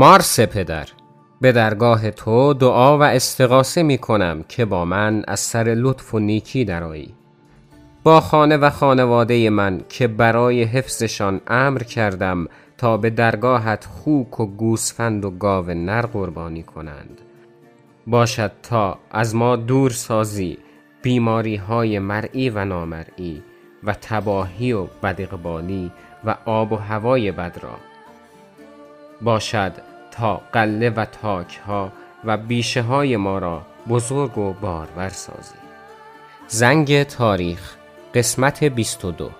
[0.00, 0.88] مارس پدر.
[1.40, 6.18] به درگاه تو دعا و استغاثه می کنم که با من از سر لطف و
[6.18, 7.14] نیکی درایی
[8.02, 12.46] با خانه و خانواده من که برای حفظشان امر کردم
[12.78, 17.20] تا به درگاهت خوک و گوسفند و گاو نر قربانی کنند.
[18.06, 20.58] باشد تا از ما دور سازی
[21.02, 23.42] بیماری های مرئی و نامرئی
[23.84, 25.92] و تباهی و بدقبالی
[26.24, 27.76] و آب و هوای بد را.
[29.22, 31.92] باشد تا قله و تاک ها
[32.24, 35.54] و بیشه های ما را بزرگ و بارور سازی.
[36.48, 37.76] زنگ تاریخ
[38.14, 39.30] قسمت 22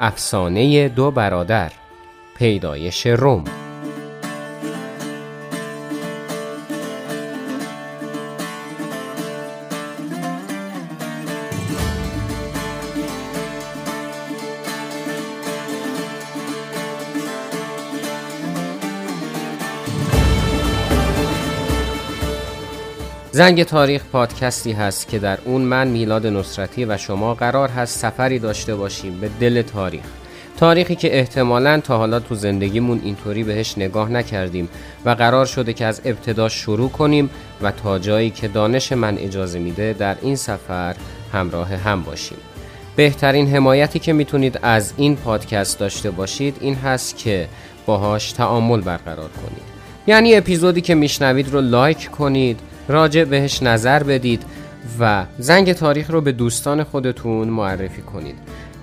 [0.00, 1.72] افسانه دو برادر
[2.38, 3.65] پیدایش روم.
[23.36, 28.38] زنگ تاریخ پادکستی هست که در اون من میلاد نصرتی و شما قرار هست سفری
[28.38, 30.04] داشته باشیم به دل تاریخ.
[30.56, 34.68] تاریخی که احتمالا تا حالا تو زندگیمون اینطوری بهش نگاه نکردیم
[35.04, 37.30] و قرار شده که از ابتدا شروع کنیم
[37.62, 40.96] و تا جایی که دانش من اجازه میده در این سفر
[41.32, 42.38] همراه هم باشیم.
[42.96, 47.48] بهترین حمایتی که می‌تونید از این پادکست داشته باشید این هست که
[47.86, 49.66] باهاش تعامل برقرار کنید.
[50.06, 54.42] یعنی اپیزودی که میشنوید رو لایک کنید راجع بهش نظر بدید
[55.00, 58.34] و زنگ تاریخ رو به دوستان خودتون معرفی کنید.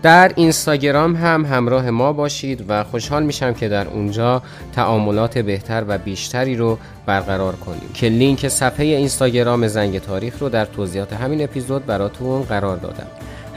[0.04, 4.42] در اینستاگرام هم همراه ما باشید و خوشحال میشم که در اونجا
[4.76, 7.90] تعاملات بهتر و بیشتری رو برقرار کنیم.
[7.94, 13.08] که لینک صفحه اینستاگرام زنگ تاریخ رو در توضیحات همین اپیزود براتون قرار دادم.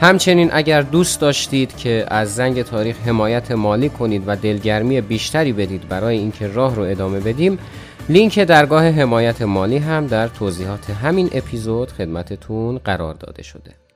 [0.01, 5.87] همچنین اگر دوست داشتید که از زنگ تاریخ حمایت مالی کنید و دلگرمی بیشتری بدید
[5.89, 7.59] برای اینکه راه رو ادامه بدیم
[8.09, 13.86] لینک درگاه حمایت مالی هم در توضیحات همین اپیزود خدمتتون قرار داده شده.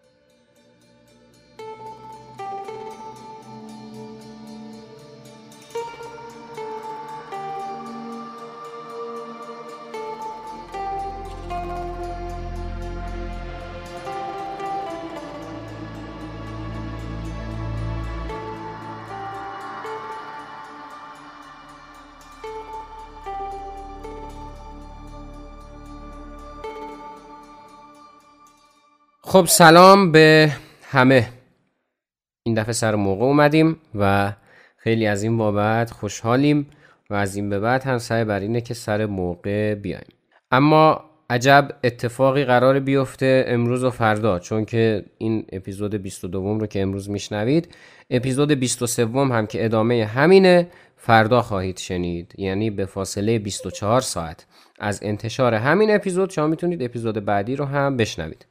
[29.31, 30.52] خب سلام به
[30.84, 31.30] همه.
[32.44, 34.34] این دفعه سر موقع اومدیم و
[34.78, 36.68] خیلی از این بابت خوشحالیم
[37.09, 40.08] و از این به بعد هم سعی بر اینه که سر موقع بیایم.
[40.52, 46.81] اما عجب اتفاقی قرار بیفته امروز و فردا چون که این اپیزود 22 رو که
[46.81, 47.75] امروز میشنوید
[48.09, 52.34] اپیزود 23 هم که ادامه همینه فردا خواهید شنید.
[52.38, 54.46] یعنی به فاصله 24 ساعت.
[54.80, 58.50] از انتشار همین اپیزود شما می‌تونید اپیزود بعدی رو هم بشنوید.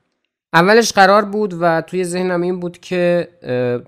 [0.52, 3.28] اولش قرار بود و توی ذهنم این بود که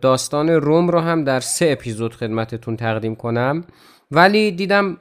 [0.00, 3.64] داستان روم رو هم در سه اپیزود خدمتتون تقدیم کنم.
[4.10, 4.96] ولی دیدم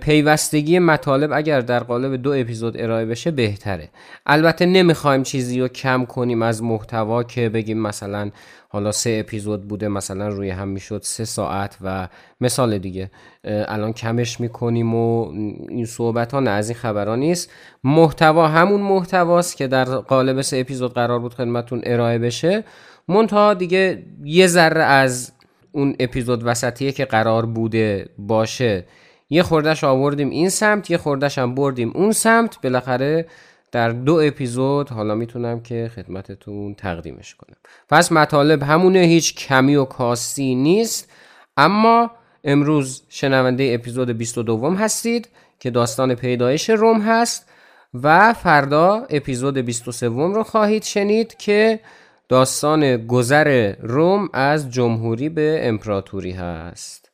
[0.00, 3.88] پیوستگی مطالب اگر در قالب دو اپیزود ارائه بشه بهتره.
[4.26, 8.30] البته نمی‌خوایم چیزی رو کم کنیم از محتوا که بگیم مثلا
[8.68, 12.08] حالا سه اپیزود بوده مثلا روی هم می‌شد سه ساعت و
[12.40, 13.10] مثال دیگه.
[13.44, 15.32] الان کمش می‌کنیم و
[15.68, 17.50] این صحبت ها نه از این خبرها نیست.
[17.84, 22.64] محتوا همون محتواست که در قالب سه اپیزود قرار بود خدمتون ارائه بشه.
[23.08, 25.32] منتها دیگه یه ذره از
[25.72, 28.84] اون اپیزود وسطیه که قرار بوده باشه
[29.30, 32.62] یه خوردش آوردیم این سمت یه خوردش هم بردیم اون سمت.
[32.62, 33.26] بالاخره
[33.72, 37.56] در دو اپیزود حالا می‌تونم که خدمتتون تقدیمش کنم.
[37.88, 41.10] پس مطالب همونه هیچ کمی و کاستی نیست.
[41.56, 42.10] اما
[42.44, 45.28] امروز شنونده اپیزود 22 هستید
[45.60, 47.48] که داستان پیدایش روم هست
[47.94, 51.80] و فردا اپیزود 23 رو خواهید شنید که
[52.28, 57.07] داستان گذر روم از جمهوری به امپراتوری هست.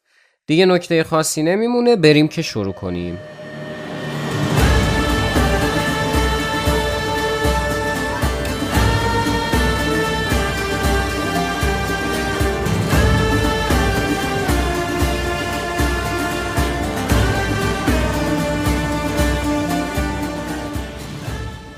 [0.47, 3.19] دیگه نکته خاصی نمیمونه بریم که شروع کنیم.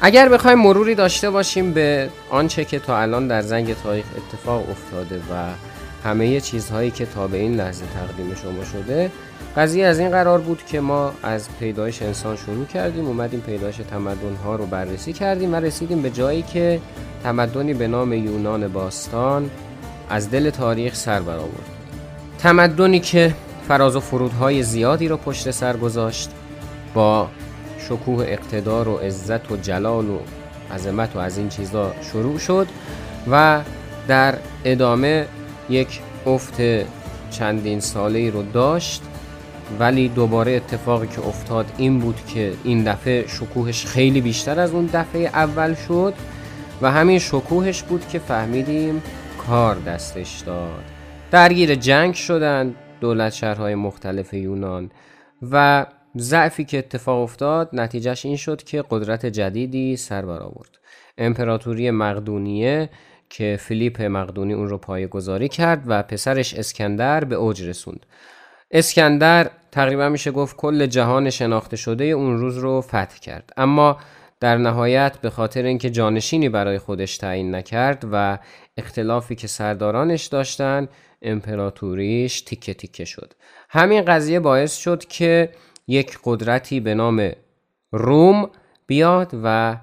[0.01, 5.17] اگر بخوایم مروری داشته باشیم به آنچه که تا الان در زنگ تاریخ اتفاق افتاده
[5.17, 5.47] و
[6.07, 9.11] همه چیزهایی که تا به این لحظه تقدیم شما شده.
[9.57, 14.35] قضیه از این قرار بود که ما از پیدایش انسان شروع کردیم اومدیم پیدایش تمدن
[14.45, 16.81] ها رو بررسی کردیم و رسیدیم به جایی که
[17.23, 19.51] تمدنی به نام یونان باستان
[20.11, 21.67] از دل تاریخ سر برآورد.
[22.39, 23.35] تمدنی که
[23.69, 26.31] فراز و فرودهای زیادی رو پشت سر گذاشت
[26.95, 27.29] با
[27.79, 30.19] شکوه اقتدار و عزت و جلال و
[30.75, 32.67] عظمت و از این چیزا شروع شد
[33.31, 33.61] و
[34.09, 35.27] در ادامه
[35.71, 36.61] یک افت
[37.31, 39.03] چندین ساله ای رو داشت
[39.79, 44.87] ولی دوباره اتفاقی که افتاد این بود که این دفعه شکوهش خیلی بیشتر از اون
[44.87, 46.15] دفعه اول شد
[46.83, 49.03] و همین شکوهش بود که فهمیدیم
[49.47, 50.85] کار دستش داد.
[51.31, 54.91] درگیر جنگ شدند دولت شهرهای مختلف یونان
[55.53, 55.87] و
[56.19, 60.79] ضعفی که اتفاق افتاد نتیجهش این شد که قدرت جدیدی سر برآورد
[61.19, 62.89] امپراتوری مقدونیه
[63.31, 68.07] که فیلیپ مقدونی اون رو پایه گذاری کرد و پسرش اسکندر به اوج رسوند.
[68.71, 73.53] اسکندر تقریبا میشه گفت کل جهان شناخته شده اون روز رو فتح کرد.
[73.57, 73.99] اما
[74.41, 78.39] در نهایت به خاطر اینکه جانشینی برای خودش تعیین نکرد و
[78.77, 80.89] اختلافی که سردارانش داشتن
[81.23, 83.35] امپراتوریش تیکه تیکه شد.
[83.69, 85.51] همین قضیه باعث شد که
[85.87, 87.31] یک قدرتی به نام
[87.93, 88.51] روم
[88.87, 89.77] بیاد و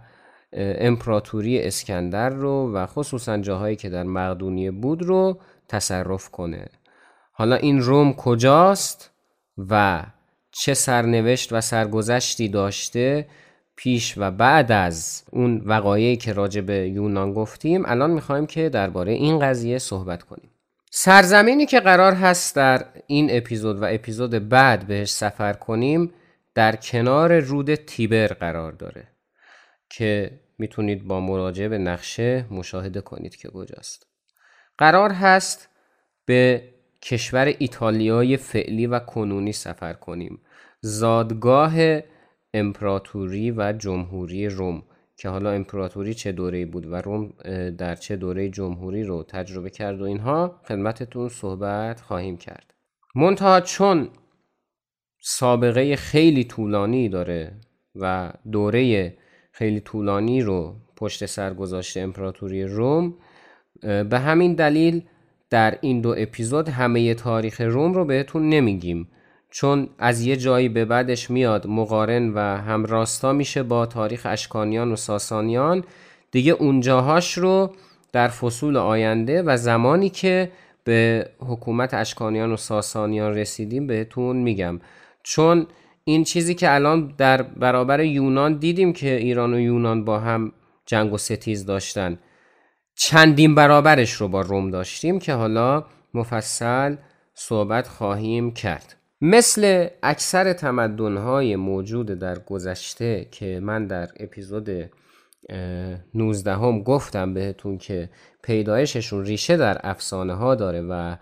[0.55, 6.65] امپراتوری اسکندر رو و خصوصا جاهایی که در مقدونیه بود رو تصرف کنه.
[7.31, 9.11] حالا این روم کجاست
[9.57, 10.03] و
[10.51, 13.27] چه سرنوشت و سرگذشتی داشته
[13.75, 19.11] پیش و بعد از اون وقایعی که راجع به یونان گفتیم؟ الان می‌خوایم که درباره
[19.11, 20.49] این قضیه صحبت کنیم.
[20.91, 26.11] سرزمینی که قرار هست در این اپیزود و اپیزود بعد بهش سفر کنیم
[26.55, 29.07] در کنار رود تیبر قرار داره
[29.89, 34.07] که می‌تونید با مراجعه به نقشه مشاهده کنید که کجاست.
[34.77, 35.69] قرار هست
[36.25, 36.69] به
[37.01, 40.41] کشور ایتالیای فعلی و کنونی سفر کنیم.
[40.81, 41.73] زادگاه
[42.53, 44.83] امپراتوری و جمهوری روم
[45.17, 47.33] که حالا امپراتوری چه دوره بود و روم
[47.77, 52.73] در چه دوره جمهوری رو تجربه کرد و اینها خدمتتون صحبت خواهیم کرد.
[53.15, 54.09] منتها چون
[55.21, 57.61] سابقه خیلی طولانی داره
[57.95, 59.17] و دوره
[59.55, 63.13] خیلی طولانی رو پشت سر گذاشته امپراتوری روم.
[63.81, 65.01] به همین دلیل
[65.49, 69.07] در این دو اپیزود همه تاریخ روم رو بهتون نمیگیم.
[69.49, 74.95] چون از یه جایی به بعدش میاد مقارن و همراستا میشه با تاریخ اشکانیان و
[74.95, 75.83] ساسانیان.
[76.31, 77.75] دیگه اونجاهاش رو
[78.11, 80.51] در فصول آینده و زمانی که
[80.83, 84.79] به حکومت اشکانیان و ساسانیان رسیدیم بهتون میگم.
[85.23, 85.67] چون
[86.03, 90.51] این چیزی که الان در برابر یونان دیدیم که ایران و یونان با هم
[90.85, 92.19] جنگ و ستیز داشتن
[92.95, 96.95] چندین برابرش رو با روم داشتیم که حالا مفصل
[97.33, 98.95] صحبت خواهیم کرد.
[99.21, 104.69] مثل اکثر تمدنهای موجود در گذشته که من در اپیزود
[106.13, 108.09] 19 هم گفتم بهتون که
[108.41, 111.15] پیدایششون ریشه در افسانه ها داره و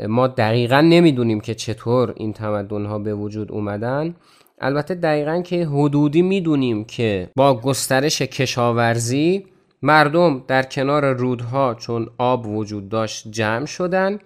[0.00, 4.14] ما دقیقا نمی‌دونیم که چطور این تمدن ها به وجود اومدن.
[4.60, 9.46] البته دقیقا که حدودی می‌دونیم که با گسترش کشاورزی
[9.82, 14.18] مردم در کنار رودها چون آب وجود داشت جمع شدن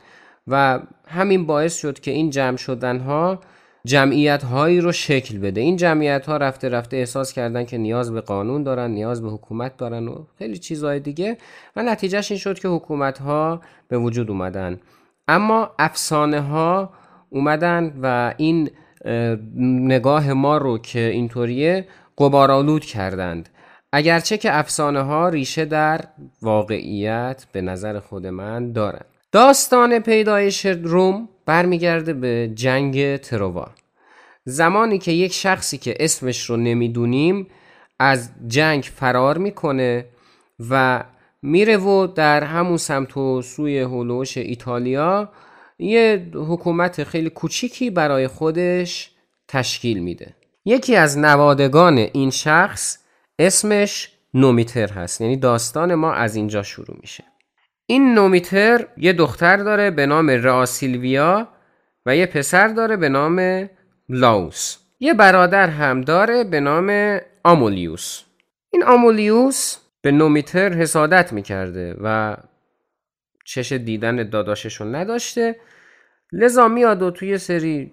[0.47, 3.41] و همین باعث شد که این جمع شدن ها
[3.85, 5.61] جمعیت هایی رو شکل بده.
[5.61, 9.77] این جمعیت ها رفته رفته احساس کردن که نیاز به قانون دارن نیاز به حکومت
[9.77, 11.37] دارن و خیلی چیزهای دیگه.
[11.77, 14.81] و نتیجهش این شد که حکومت ها به وجود اومدن.
[15.29, 16.93] اما افسانه ها
[17.31, 18.71] اومدن و این
[19.65, 23.49] نگاه ما رو که اینطوریه قبارالود کردند.
[23.93, 26.01] اگرچه که افسانه ها ریشه در
[26.43, 29.05] واقعیت به نظر خود من دارند.
[29.33, 33.71] داستان پیدایش روم برمیگرده به جنگ تروا
[34.45, 37.47] زمانی که یک شخصی که اسمش رو نمی‌دونیم
[37.99, 40.05] از جنگ فرار می‌کنه
[40.71, 41.05] و
[41.43, 45.32] میره و در همون سمت و سوی هولوش ایتالیا
[45.78, 49.10] یه حکومت خیلی کوچیکی برای خودش
[49.48, 50.34] تشکیل میده.
[50.64, 52.98] یکی از نوادگان این شخص
[53.38, 57.24] اسمش نومیتر هست یعنی داستان ما از اینجا شروع میشه.
[57.86, 61.48] این نومیتر یه دختر داره به نام راسیلویا
[62.06, 63.69] و یه پسر داره به نام
[64.08, 64.76] لاوس.
[65.00, 68.22] یه برادر هم داره به نام آمولیوس.
[68.70, 69.76] این آمولیوس
[70.06, 72.36] به نومیتر حسادت می‌کرده و
[73.44, 75.56] چش دیدن داداششون نداشته
[76.32, 77.93] لذا میاد و توی سری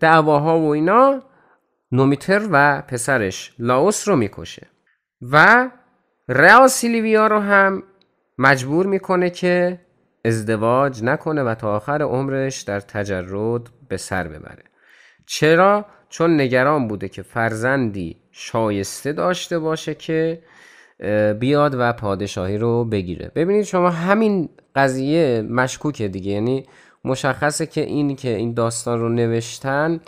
[0.00, 1.22] دعواها و اینا
[1.92, 4.66] نومیتر و پسرش لاوس رو می‌کشه
[5.22, 5.70] و
[6.28, 7.82] رئا سیلیویا رو هم
[8.38, 9.80] مجبور می‌کنه که
[10.24, 14.64] ازدواج نکنه و تا آخر عمرش در تجرد به سر ببره
[15.26, 20.42] چرا؟ چون نگران بوده که فرزندی شایسته داشته باشه که
[21.40, 23.32] بیاد و پادشاهی رو بگیره.
[23.34, 26.32] ببینید شما همین قضیه مشکوکه دیگه.
[26.32, 26.66] یعنی
[27.04, 30.00] مشخصه که این که این داستان رو نوشتن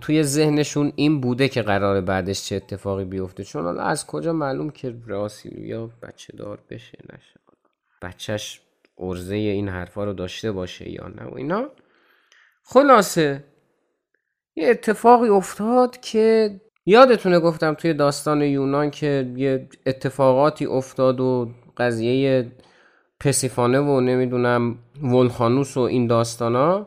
[0.00, 3.44] توی ذهنشون این بوده که قرار بعدش چه اتفاقی بیفته.
[3.44, 7.40] چون حالا از کجا معلوم که راسیلویا بچه دار بشه نشه.
[8.02, 8.60] بچهش
[8.98, 11.70] ارزه این حرفا رو داشته باشه یا نه و اینا.
[12.62, 13.44] خلاصه
[14.56, 22.52] یه اتفاقی افتاد که یادتونه گفتم توی داستان یونان که یه اتفاقاتی افتاد و قضیه
[23.20, 26.86] پسیفانه و نمی‌دونم ولخانوس و این داستانا.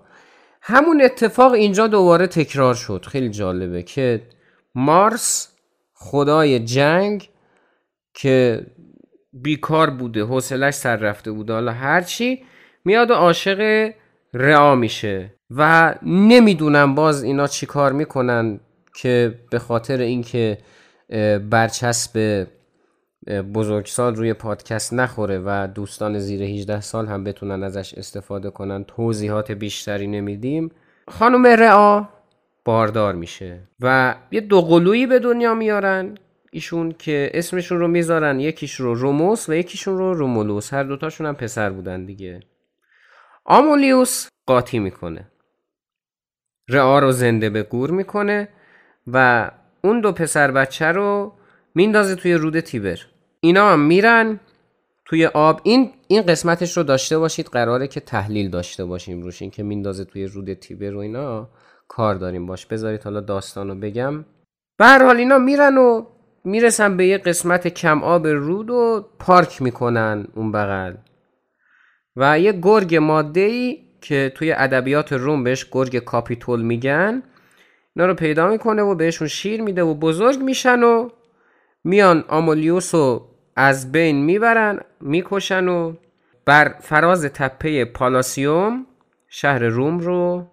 [0.61, 3.05] همون اتفاق اینجا دوباره تکرار شد.
[3.07, 4.21] خیلی جالبه که
[4.75, 5.55] مارس
[5.93, 7.29] خدای جنگ
[8.13, 8.65] که
[9.33, 11.53] بیکار بوده حوصلش سر رفته بوده.
[11.53, 12.43] حالا هرچی
[12.85, 13.91] میاد و عاشق
[14.33, 18.59] رعا میشه و نمی‌دونم باز اینا چی کار می‌کنن.
[18.95, 20.57] که به خاطر اینکه
[21.49, 22.47] برچسب
[23.53, 29.51] بزرگسال روی پادکست نخوره و دوستان زیر 18 سال هم بتونن ازش استفاده کنن توضیحات
[29.51, 30.71] بیشتری نمیدیم
[31.07, 32.09] خانم رعا
[32.65, 36.17] باردار میشه و یه دوقلویی به دنیا میارن
[36.51, 40.73] ایشون که اسمشون رو می‌ذارن یکیش رو روموس و یکیشون رو رومولوس.
[40.73, 42.39] هر دوتاشون هم پسر بودن دیگه.
[43.45, 45.31] آمولیوس قاطی می‌کنه.
[46.69, 48.49] رعا رو زنده به گور می‌کنه.
[49.13, 49.51] و
[49.83, 51.33] اون دو پسر بچه رو
[51.75, 52.99] میندازه توی رود تیبر.
[53.39, 54.39] اینا هم میرن
[55.05, 55.61] توی آب.
[55.63, 57.47] این این قسمتش رو داشته باشید.
[57.47, 59.41] قراره که تحلیل داشته باشیم روش.
[59.41, 61.49] این که میندازه توی رود تیبر و اینا
[61.87, 62.45] کار داریم.
[62.45, 64.25] باش بذارید حالا داستان رو بگم.
[64.77, 66.05] به هر حال اینا میرن و
[66.43, 70.93] می‌رسن به یه قسمت کم آب رود و پارک می‌کنن اون بغل.
[72.15, 77.23] و یه گرگ ماده ای که توی ادبیات روم بهش گرگ کاپیتول میگن
[77.95, 81.09] اینا رو پیدا می‌کنه و بهشون شیر میده و بزرگ میشن و
[81.83, 85.93] میان آمولیوس رو از بین می‌برن می‌کشن و
[86.45, 88.85] بر فراز تپه پالاسیوم
[89.27, 90.47] شهر روم رو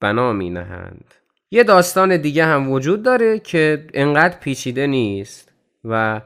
[0.00, 1.14] بنا می نهند
[1.50, 5.52] یه داستان دیگه هم وجود داره که انقدر پیچیده نیست
[5.84, 6.20] و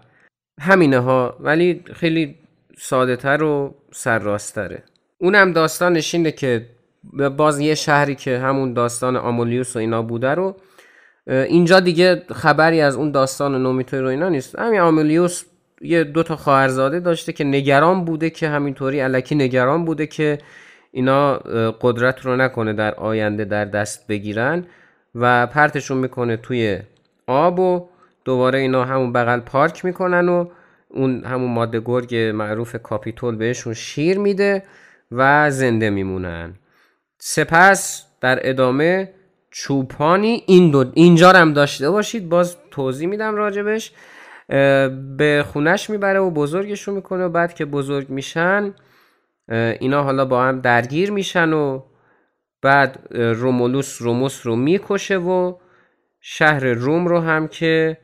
[0.60, 2.38] همینه ها ولی خیلی
[2.78, 4.82] ساده تر و سرراستره
[5.18, 6.66] اونم داستانش اینه که
[7.12, 10.56] باز یه شهری که همون داستان آمولیوس و اینا بوده رو
[11.26, 14.58] اینجا دیگه خبری از اون داستان نومیتوی رو اینا نیست.
[14.58, 15.44] همین آمولیوس
[15.80, 20.38] یه دو تا خواهرزاده داشته که نگران بوده که همینطوری علکی نگران بوده که
[20.92, 21.34] اینا
[21.80, 24.64] قدرت رو نکنه در آینده در دست بگیرن
[25.14, 26.78] و پرتشون می‌کنه توی
[27.26, 27.88] آب و
[28.24, 30.46] دوباره اینا همون بغل پارک می‌کنن و
[30.88, 34.62] اون همون ماده گرگ معروف کاپیتول بهشون شیر میده
[35.12, 36.54] و زنده میمونن.
[37.28, 39.12] سپس در ادامه
[39.50, 43.92] چوپانی این دو اینجا هم داشته باشید باز توضیح میدم راجبش.
[45.16, 48.74] به خونش می‌بره و بزرگشون می‌کنه و بعد که بزرگ میشن
[49.48, 51.82] اینا حالا با هم درگیر میشن و
[52.62, 55.54] بعد رومولوس روموس رو می‌کشه و
[56.20, 57.98] شهر روم رو هم که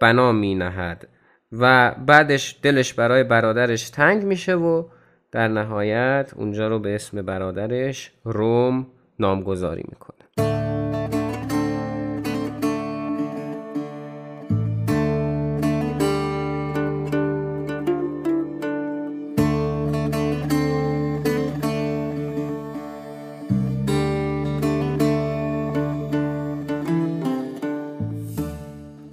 [0.00, 1.08] بنا مینهد
[1.52, 4.84] و بعدش دلش برای برادرش تنگ میشه و
[5.32, 8.86] در نهایت اونجا رو به اسم برادرش روم
[9.18, 10.12] نامگذاری می‌کنه.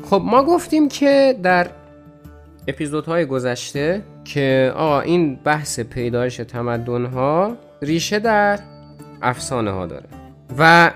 [0.03, 1.67] خب ما گفتیم که در
[2.69, 8.59] اپیزودهای گذشته که آقا این بحث پیدایش تمدن ها ریشه در
[9.21, 10.05] افسانه ها داره.
[10.57, 10.91] و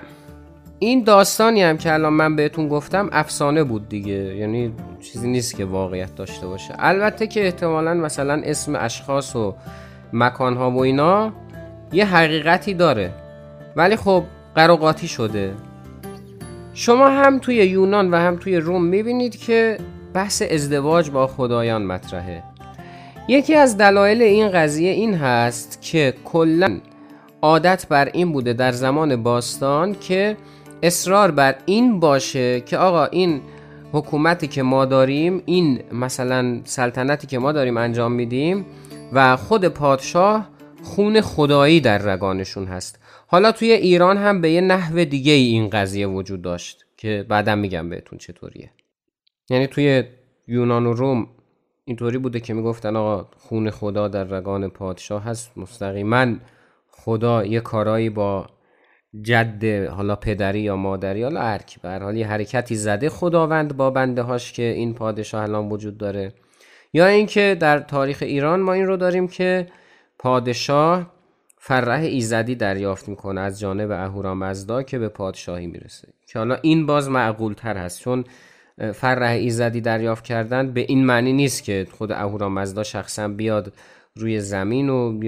[0.79, 4.13] این داستانی هم که الان من بهتون گفتم افسانه بود دیگه.
[4.13, 6.73] یعنی چیزی نیست که واقعیت داشته باشه.
[6.79, 9.55] البته که احتمالا مثلا اسم اشخاص و
[10.13, 11.33] مکان ها و اینا
[11.93, 13.11] یه حقیقتی داره.
[13.75, 14.23] ولی خب
[14.55, 15.53] قراقاتی شده.
[16.73, 19.77] شما هم توی یونان و هم توی روم می‌بینید که
[20.13, 22.43] بحث ازدواج با خدایان مطرحه.
[23.27, 26.79] یکی از دلایل این قضیه این هست که کلا
[27.41, 30.37] عادت بر این بوده در زمان باستان که
[30.83, 33.41] اصرار بر این باشه که آقا این
[33.91, 38.65] حکومتی که ما داریم این مثلا سلطنتی که ما داریم انجام میدیم
[39.13, 40.49] و خود پادشاه
[40.83, 42.99] خون خدایی در رگانشون هست.
[43.27, 47.89] حالا توی ایران هم به یه نحو دیگه این قضیه وجود داشت که بعدم میگم
[47.89, 48.69] بهتون چطوریه.
[49.49, 50.03] یعنی توی
[50.47, 51.27] یونان و روم
[51.85, 56.35] اینطوری بوده که می‌گفتن آقا خون خدا در رگان پادشاه هست مستقیما
[56.91, 58.47] خدا یه کارایی با
[59.21, 64.21] جد حالا پدری یا مادری حالا هرکی به حال یه حرکتی زده خداوند با بنده
[64.21, 66.33] هاش که این پادشاه الان وجود داره.
[66.93, 69.67] یا اینکه در تاریخ ایران ما این رو داریم که
[70.19, 71.13] پادشاه
[71.57, 76.07] فرح ایزدی دریافت می‌کنه از جانب اهورامزدا که به پادشاهی می‌رسه.
[76.27, 78.23] که حالا این باز معقول تر هست چون
[78.93, 83.73] فرح ایزدی دریافت کردن به این معنی نیست که خود اهورامزدا شخصا بیاد
[84.15, 85.19] روی زمین و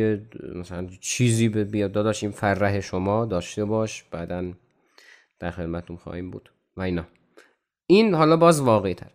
[0.55, 1.91] مثلا چیزی بیاد.
[1.91, 4.51] داداش این فرح شما داشته باش بعدا
[5.39, 6.51] در خدمتتون خواهیم بود.
[6.77, 7.05] و اینا.
[7.87, 9.11] این حالا باز واقعی تر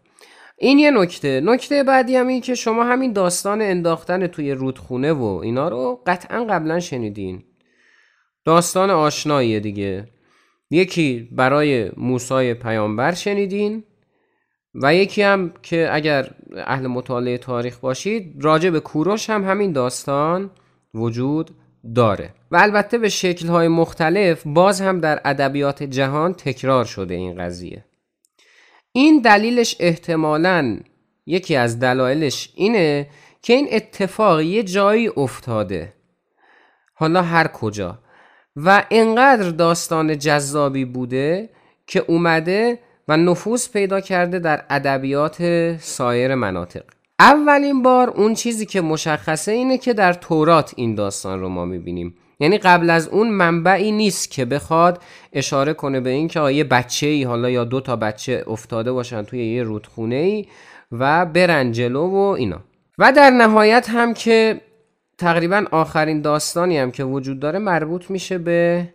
[0.59, 1.41] این یه نکته.
[1.45, 6.45] نکته بعدی هم این که شما همین داستان انداختن توی رودخونه و اینا رو قطعا
[6.45, 7.45] قبلا شنیدین.
[8.45, 10.09] داستان آشناییه دیگه.
[10.71, 13.85] یکی برای موسای پیامبر شنیدین.
[14.75, 20.51] و یکی هم که اگر اهل مطالعه تاریخ باشید راجع به کوروش هم همین داستان
[20.95, 21.51] وجود
[21.95, 22.35] داره.
[22.51, 27.85] و البته به شکلهای مختلف باز هم در ادبیات جهان تکرار شده این قضیه.
[28.93, 30.81] این دلیلش احتمالا
[31.27, 33.09] یکی از دلایلش اینه
[33.43, 35.93] که این اتفاق یه جایی افتاده.
[36.95, 37.99] حالا هر کجا.
[38.57, 41.51] و انقدر داستان جذابی بوده
[41.87, 42.79] که اومده
[43.11, 45.37] و نفوذ پیدا کرده در ادبیات
[45.81, 46.83] سایر مناطق.
[47.19, 52.15] اولین بار اون چیزی که مشخصه اینه که در تورات این داستان رو ما می‌بینیم.
[52.41, 55.03] یعنی قبل از اون منبعی نیست که بخواد
[55.33, 59.55] اشاره کنه به اینکه آیه بچه ای حالا یا دو تا بچه افتاده باشن توی
[59.55, 60.47] یه رودخونه ای
[60.93, 62.61] و برن جلو و اینا.
[62.99, 64.61] و در نهایت هم که
[65.19, 68.89] تقریبا آخرین داستانی هم که وجود داره مربوط میشه به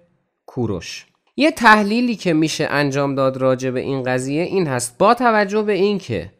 [0.45, 1.05] کوروش.
[1.35, 4.97] یه تحلیلی که میشه انجام داد راجع به این قضیه این هست.
[4.97, 6.31] با توجه به اینکه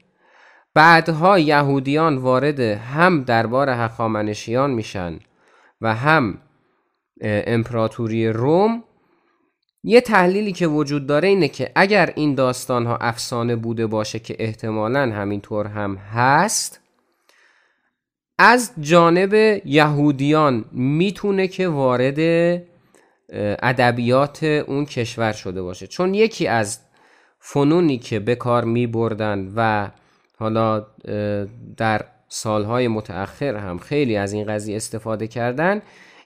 [0.74, 5.20] بعدها یهودیان وارد هم دربار هخامنشیان میشن
[5.82, 6.38] و هم
[7.22, 8.84] امپراتوری روم
[9.84, 14.36] یه تحلیلی که وجود داره اینه که اگر این داستان ها افسانه بوده باشه که
[14.40, 16.82] احتمالا همینطور هم هست
[18.40, 22.20] از جانب یهودیان می‌تونه که وارد
[23.30, 25.88] ادبیات اون کشور شده باشه.
[25.88, 26.80] چون یکی از
[27.40, 29.90] فنونی که به کار می بردن و
[30.38, 30.86] حالا
[31.78, 35.82] در سالهای متأخر هم خیلی از این قضیه استفاده کردن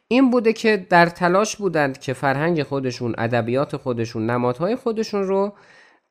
[0.07, 5.53] این بوده که در تلاش بودند که فرهنگ خودشون ادبیات خودشون نمادهای خودشون رو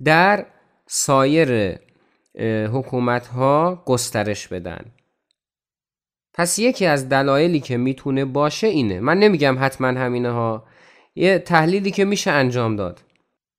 [0.04, 0.46] در
[0.86, 1.78] سایر
[2.72, 4.84] حکومت ها گسترش بدن.
[6.34, 9.00] پس یکی از دلایلی که می‌تونه باشه اینه.
[9.00, 10.64] من نمیگم حتما همینه ها
[11.18, 13.00] یه تحلیلی که میشه انجام داد.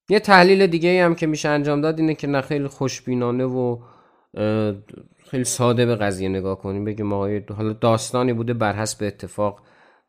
[0.10, 3.78] یه تحلیل دیگه هم که میشه انجام داد اینه که نه خیلی خوشبینانه و
[5.26, 9.60] خیلی ساده به قضیه نگاه کنیم بگیم آقای حالا داستانی بوده بر حسب اتفاق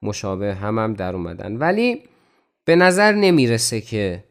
[0.02, 1.56] مشابه هم هم در اومدن.
[1.56, 2.02] ولی
[2.64, 4.24] به نظر نمی‌رسه که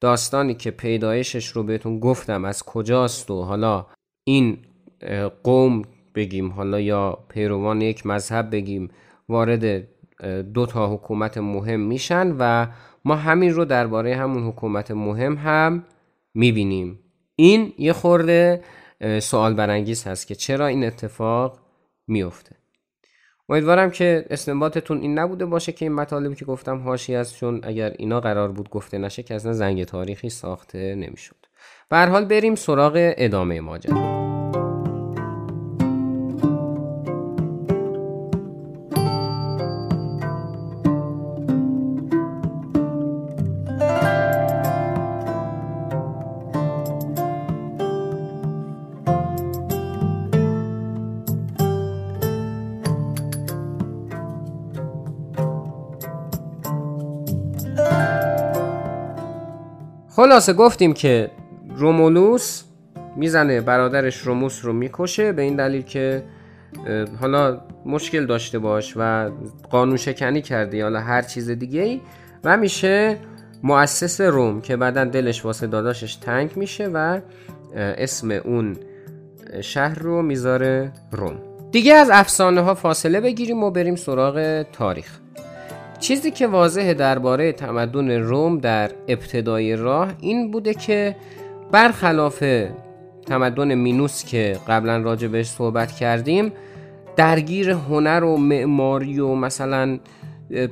[0.00, 3.86] داستانی که پیدایشش رو بهتون گفتم از کجاست و حالا
[4.24, 4.58] این
[5.42, 5.82] قوم
[6.14, 8.90] بگیم حالا یا پیروان یک مذهب بگیم
[9.28, 9.88] وارد
[10.54, 12.66] دو تا حکومت مهم میشن و
[13.04, 15.84] ما همین رو درباره همون حکومت مهم هم
[16.34, 16.98] می‌بینیم.
[17.36, 18.62] این یه خورده
[19.20, 21.58] سوال برانگیز هست که چرا این اتفاق
[22.06, 22.56] میفته
[23.48, 27.92] امیدوارم که استنباطتون این نبوده باشه که این مطالبی که گفتم هاشی است چون اگر
[27.98, 31.46] اینا قرار بود گفته نشه که اصلا زنگ تاریخی ساخته نمی‌شد.
[31.88, 34.35] به حال بریم سراغ ادامه ماجرا.
[60.36, 61.30] خلاصه گفتیم که
[61.76, 62.62] رومولوس
[63.16, 66.22] می‌زنه برادرش روموس رو می‌کشه به این دلیل که
[67.20, 69.30] حالا مشکل داشته باش و
[69.70, 72.00] قانون شکنی کرده حالا هر چیز دیگه ای
[72.44, 73.16] و میشه
[73.62, 77.20] مؤسس روم که بعدا دلش واسه داداشش تنگ میشه و
[77.76, 78.76] اسم اون
[79.60, 81.38] شهر رو می‌ذاره روم.
[81.70, 85.18] دیگه از افسانه ها فاصله بگیریم و بریم سراغ تاریخ.
[85.98, 91.16] چیزی که واضحه درباره تمدن روم در ابتدای راه این بوده که
[91.72, 92.44] برخلاف
[93.26, 96.52] تمدن مینوس که قبلا راجع بهش صحبت کردیم
[97.16, 99.98] درگیر هنر و معماری و مثلا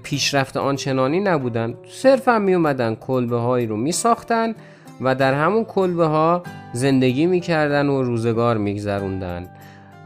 [0.03, 1.75] پیشرفت آنچنانی نبودن.
[1.89, 4.55] صرفا می اومدن کلبه هایی رو می ساختن
[5.01, 9.49] و در همون کلبه ها زندگی می‌کردن و روزگار میگذروندن.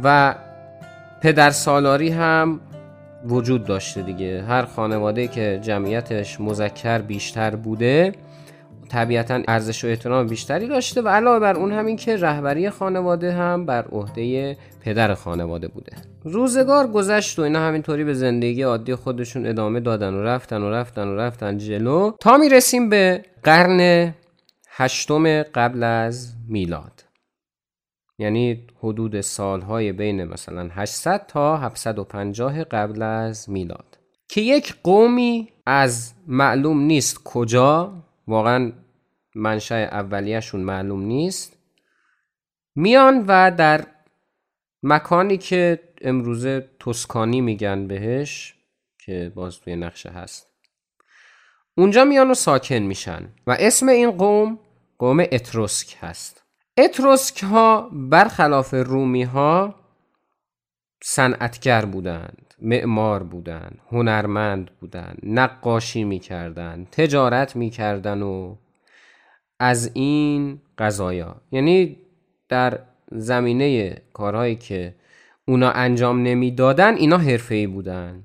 [0.04, 0.35] و
[1.22, 2.61] پدر سالاری هم
[3.24, 4.42] وجود داشته دیگه.
[4.42, 8.12] هر خانواده که جمعیتش مذکر بیشتر بوده
[8.88, 13.66] طبیعتا ارزش و احترام بیشتری داشته و علاوه بر اون همین که رهبری خانواده هم
[13.66, 15.92] بر عهده پدر خانواده بوده.
[16.24, 21.09] روزگار گذشت و اینا همینطوری به زندگی عادی خودشون ادامه دادن و رفتن و رفتن
[21.09, 22.12] و رفتن جلو.
[22.20, 24.14] تا می‌رسیم به قرن
[24.70, 27.08] هشتم قبل از میلاد.
[28.18, 33.98] یعنی حدود سالهای بین مثلا 800 تا 750 قبل از میلاد.
[34.28, 38.72] که یک قومی از معلوم نیست کجا واقعا
[39.35, 41.59] منشأ اولیهشون معلوم نیست.
[42.74, 43.87] میان و در
[44.83, 48.54] مکانی که امروزه توسکانی میگن بهش
[48.98, 50.46] که باز توی نقشه هست
[51.76, 53.28] اونجا میان و ساکن میشن.
[53.46, 54.59] و اسم این قوم
[54.98, 56.47] قوم اتروسک هست.
[56.79, 59.75] اتروسک ها برخلاف رومی ها
[61.03, 68.59] صنعتگر بودند معمار بودند هنرمند بودند نقاشی می‌کردند تجارت می‌کردند و
[69.61, 71.37] از این قضایا.
[71.53, 71.97] یعنی
[72.49, 72.79] در
[73.12, 74.95] زمینه کارهایی که
[75.45, 78.25] اونا انجام نمی‌دادن اینا حرفه‌ای بودن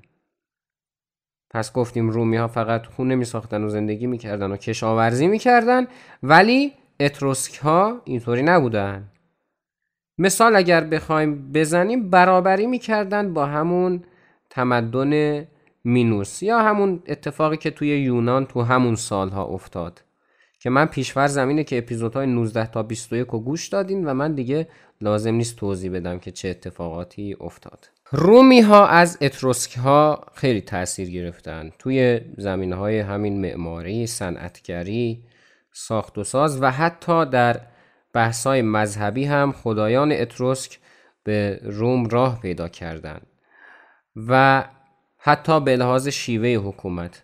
[1.50, 5.86] پس گفتیم رومی ها فقط خونه می ساختن و زندگی می‌کردن و کشاورزی می‌کردن
[6.22, 9.10] ولی اتروسک ها اینطوری نبودن.
[10.18, 14.04] مثال اگر بخوایم بزنیم برابری می‌کردن با همون
[14.50, 15.44] تمدن
[15.84, 20.04] مینوس یا همون اتفاقی که توی یونان تو همون سالها افتاد
[20.60, 24.68] که من پیشور زمینه که اپیزودهای 19 تا 21 رو گوش دادین و من دیگه
[25.00, 27.90] لازم نیست توضیح بدم که چه اتفاقاتی افتاد.
[28.10, 31.70] رومی ها از اتروسک ها خیلی تاثیر گرفتن.
[31.78, 35.22] توی زمین های همین معماری، صنعتگری،
[35.76, 37.60] ساخت و ساز و حتی در
[38.12, 40.78] بحث های مذهبی هم خدایان اتروسک
[41.24, 43.26] به روم راه پیدا کردند
[44.16, 44.64] و
[45.18, 47.22] حتی به لحاظ شیوه حکومت.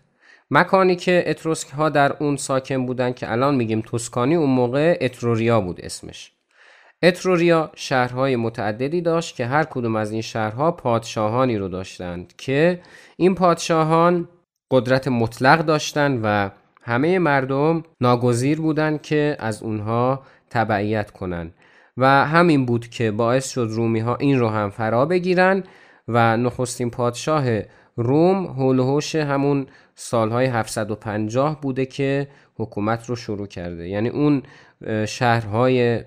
[0.51, 5.61] مکانی که اتروسک ها در اون ساکن بودن که الان میگیم توسکانی اون موقع اتروریا
[5.61, 6.31] بود اسمش.
[7.03, 12.81] اتروریا شهرهای متعددی داشت که هر کدوم از این شهرها پادشاهانی رو داشتند که
[13.17, 14.29] این پادشاهان
[14.71, 16.51] قدرت مطلق داشتند و
[16.81, 21.53] همه مردم ناگزیر بودند که از اونها تبعیت کنند
[21.97, 25.63] و همین بود که باعث شد رومی ها این رو هم فرا بگیرن
[26.07, 27.45] و نخستین پادشاه
[27.95, 33.89] روم هولوهوش همون سالهای 750 بوده که حکومت رو شروع کرده.
[33.89, 34.43] یعنی اون
[35.05, 36.03] شهرهای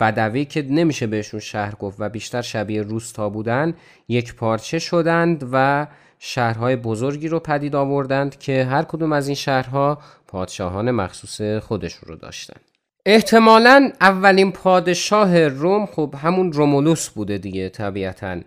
[0.00, 3.74] بدوی که نمیشه بهشون شهر گفت و بیشتر شبیه روستا بودن
[4.08, 5.86] یک پارچه شدند و
[6.18, 12.16] شهرهای بزرگی رو پدید آوردند که هر کدوم از این شهرها پادشاهان مخصوص خودشون رو
[12.16, 12.60] داشتند
[13.06, 18.40] احتمالا اولین پادشاه روم خب همون رومولوس بوده دیگه طبیعتا.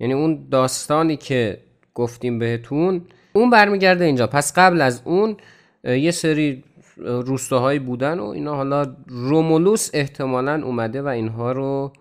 [0.00, 1.60] یعنی اون داستانی که
[1.94, 4.26] گفتیم بهتون اون برمیگرده اینجا.
[4.26, 5.36] پس قبل از اون
[5.84, 6.64] یه سری
[6.96, 11.92] روستاهایی بودن و اینا حالا رومولوس احتمالا اومده و اینها رو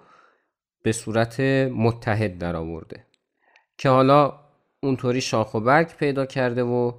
[0.83, 1.39] به صورت
[1.75, 3.05] متحد در آورده
[3.77, 4.33] که حالا
[4.83, 6.91] اونطوری شاخ و برگ پیدا کرده و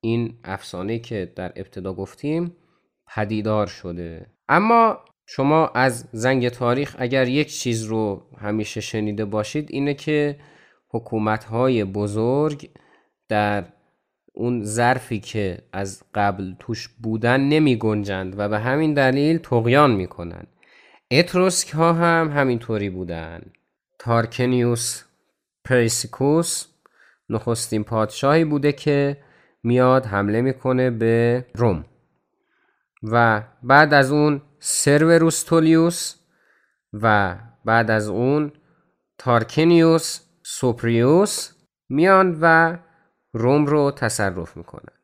[0.00, 2.56] این افسانه که در ابتدا گفتیم
[3.14, 9.94] پدیدار شده اما شما از زنگ تاریخ اگر یک چیز رو همیشه شنیده باشید اینه
[9.94, 10.38] که
[10.88, 12.70] حکومت های بزرگ
[13.28, 13.64] در
[14.34, 20.06] اون ظرفی که از قبل توش بودن نمی گنجند و به همین دلیل تقیان می
[20.06, 20.48] کنند.
[21.10, 23.42] اتروسک ها هم همینطوری بودن
[23.98, 25.02] تارکینیوس
[25.64, 26.71] پریسکوس
[27.32, 29.16] نخستین پادشاهی بوده که
[29.62, 31.84] میاد حمله می‌کنه به روم.
[33.02, 36.14] و بعد از اون سرویوس تولیوس
[36.92, 38.52] و بعد از اون
[39.18, 41.52] تارکینیوس سوپربوس
[41.88, 42.78] میان و
[43.32, 44.94] روم رو تصرف می‌کنن.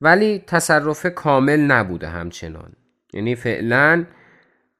[0.00, 2.72] ولی تصرف کامل نبوده همچنان.
[3.12, 4.04] یعنی فعلا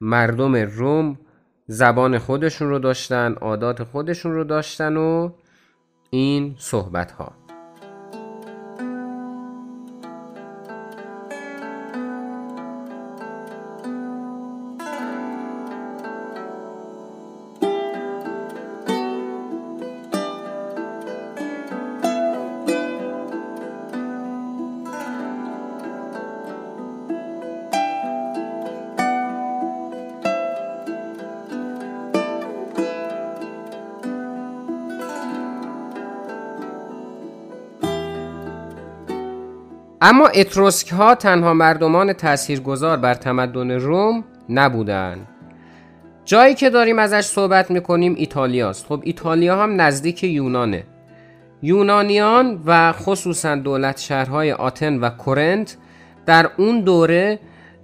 [0.01, 1.19] مردم روم
[1.67, 5.29] زبان خودشون رو داشتن عادات خودشون رو داشتن و
[6.15, 7.31] این صحبت ها
[40.07, 45.27] اما اتروسک ها تنها مردمان تاثیرگذار بر تمدن روم نبودند.
[46.25, 48.85] جایی که داریم ازش صحبت می‌کنیم ایتالیاست.
[48.85, 50.83] خب ایتالیا هم نزدیک یونانه.
[51.61, 55.77] یونانیان و خصوصا دولت شهرهای آتن و کورنت
[56.25, 57.39] در اون دوره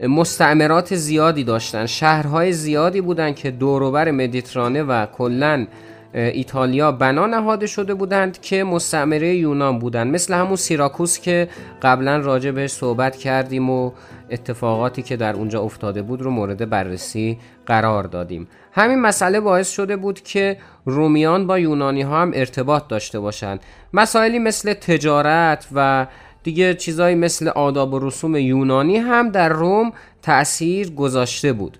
[0.07, 5.67] مستعمرات زیادی داشتن شهرهای زیادی بودند که دوروبر مدیترانه و کلا
[6.13, 10.13] ایتالیا بنا نهاده شده بودند که مستعمره یونان بودند.
[10.13, 11.49] مثل همون سیراکوس که
[11.81, 13.91] قبلا راجع بهش صحبت کردیم و
[14.29, 18.47] اتفاقاتی که در اونجا افتاده بود رو مورد بررسی قرار دادیم.
[18.71, 23.59] همین مسئله باعث شده بود که رومیان با یونانی ها هم ارتباط داشته باشند.
[23.93, 26.07] مسائلی مثل تجارت و
[26.43, 31.77] دیگه چیزایی مثل آداب و رسوم یونانی هم در روم تأثیر گذاشته بود.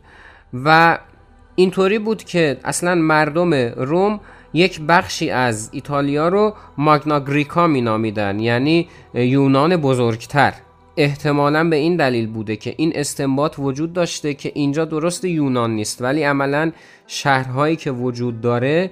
[0.54, 0.98] و
[1.56, 4.20] اینطوری بود که اصلا مردم روم
[4.54, 10.54] یک بخشی از ایتالیا رو ماگناگریکا می نامیدن یعنی یونان بزرگتر.
[10.98, 16.02] احتمالا به این دلیل بوده که این استنباط وجود داشته که اینجا درست یونان نیست
[16.02, 16.72] ولی عملا
[17.08, 18.92] شهرهایی که وجود داره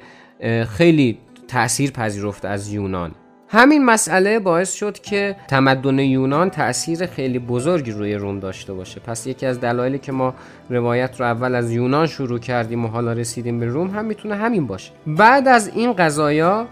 [0.70, 1.18] خیلی
[1.48, 3.12] تأثیر پذیرفت از یونان.
[3.52, 9.00] همین مسئله باعث شد که تمدن یونان تأثیر خیلی بزرگی روی روم داشته باشه.
[9.00, 10.34] پس یکی از دلایلی که ما
[10.70, 14.68] روایت رو اول از یونان شروع کردیم و حالا رسیدیم به روم هم می‌تونه همین
[14.68, 14.92] باشه.
[15.08, 16.68] بعد از این قضایا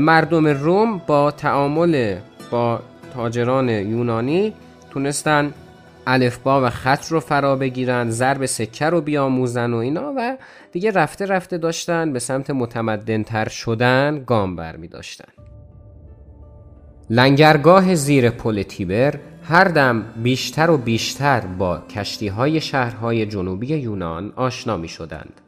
[0.00, 2.16] مردم روم با تعامل
[2.50, 2.80] با
[3.14, 4.54] تاجران یونانی
[4.90, 5.52] تونستن
[6.06, 10.36] الفبا و خط رو فرا بگیرن ضرب سکه رو بیاموزن و اینا و
[10.72, 15.39] دیگه رفته رفته داشتن به سمت متمدنتر شدن گام برمی داشتن
[17.12, 24.32] لنگرگاه زیر پل تیبر هر دم بیشتر و بیشتر با کشتی های شهرهای جنوبی یونان
[24.36, 25.40] آشنا می شدند.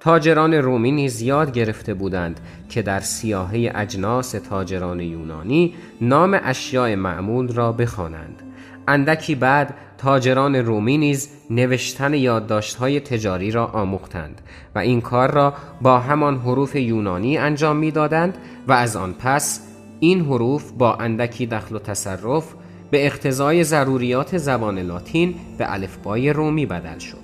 [0.00, 7.52] تاجران رومی نیز یاد گرفته بودند که در سیاهه اجناس تاجران یونانی نام اشیاء معمول
[7.52, 8.42] را بخوانند.
[8.88, 14.40] اندکی بعد تاجران رومی نیز نوشتن یادداشت‌های تجاری را آموختند
[14.74, 19.71] و این کار را با همان حروف یونانی انجام می‌دادند و از آن پس
[20.02, 22.54] این حروف با اندکی دخل و تصرف
[22.90, 27.21] به اقتضای ضروریات زبان لاتین به الفبای رومی بدل شد.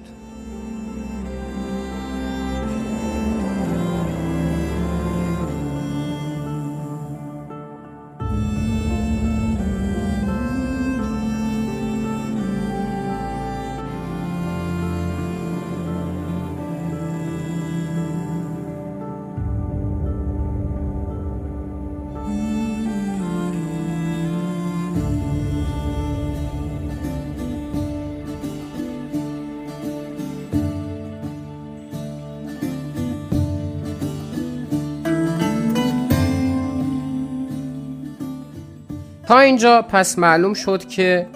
[39.28, 41.26] تا اینجا پس معلوم شد که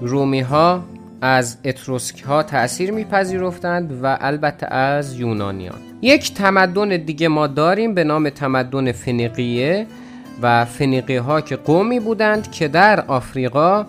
[0.00, 0.84] رومی ها
[1.20, 5.78] از اتروسک ها تأثیر میپذیرفتند و البته از یونانیان.
[6.02, 9.86] یک تمدن دیگه ما داریم به نام تمدن فنیقیه
[10.42, 13.86] و فنیقی ها که قومی بودند که در آفریقا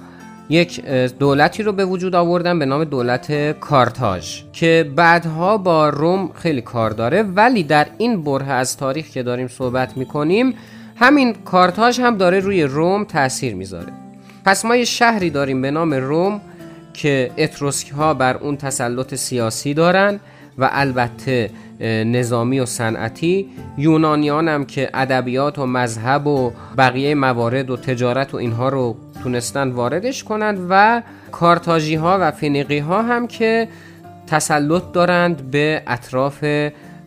[0.50, 0.86] یک
[1.20, 6.92] دولتی رو به وجود آوردن به نام دولت کارتاژ که بعدها با روم خیلی کار
[6.92, 7.24] داره.
[7.24, 10.54] ولی در این بره از تاریخ که داریم صحبت می‌کنیم
[11.00, 13.94] همین کارتاژ هم داره روی روم تاثیر می‌ذاره.
[14.46, 16.42] پس ما یه شهری داریم به نام روم
[16.94, 20.20] که اتروسک ها بر اون تسلط سیاسی دارن
[20.58, 21.50] و البته
[22.06, 23.50] نظامی و صنعتی.
[23.78, 29.70] یونانیان هم که ادبیات و مذهب و بقیه موارد و تجارت و اینها رو تونستن
[29.70, 33.68] واردش کنند و کارتاژی ها و فنیقی ها هم که
[34.28, 36.44] تسلط دارند به اطراف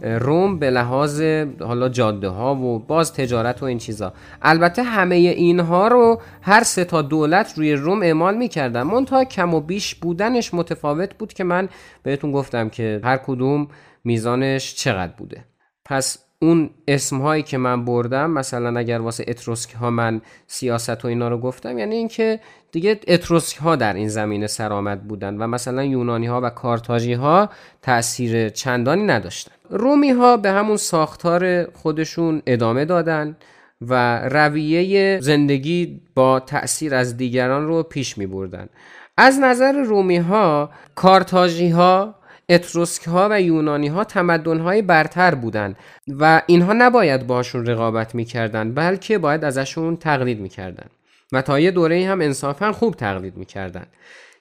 [0.02, 1.22] روم به لحاظ
[1.60, 4.12] حالا جاده ها و باز تجارت و این چیزا.
[4.42, 8.82] البته همه اینها رو هر سه تا دولت روی روم اعمال می‌کردن.
[8.82, 11.68] منتها کم و بیش بودنش متفاوت بود که من
[12.02, 13.68] بهتون گفتم که هر کدوم
[14.04, 15.44] میزانش چقدر بوده.
[15.84, 21.08] پس اون اسم هایی که من بردم مثلا اگر واسه اتروسک ها من سیاست و
[21.08, 22.40] اینا رو گفتم یعنی اینکه
[22.72, 27.48] دیگه اتروسک ها در این زمینه سرآمد بودن و مثلا یونانی ها و کارتاژی ها
[27.82, 33.36] تاثیر چندانی نداشتن رومی ها به همون ساختار خودشون ادامه دادن
[33.80, 38.68] و رویه زندگی با تأثیر از دیگران رو پیش می بردن
[39.16, 42.14] از نظر رومی ها کارتاژی ها
[42.48, 45.76] اتروسک ها و یونانی ها تمدن های برتر بودند
[46.08, 50.86] و اینها نباید باشون رقابت می‌کردند بلکه باید ازشون تقلید می‌کردن.
[51.32, 53.86] و تا یه دوره هم انصافا خوب تقلید می‌کردن.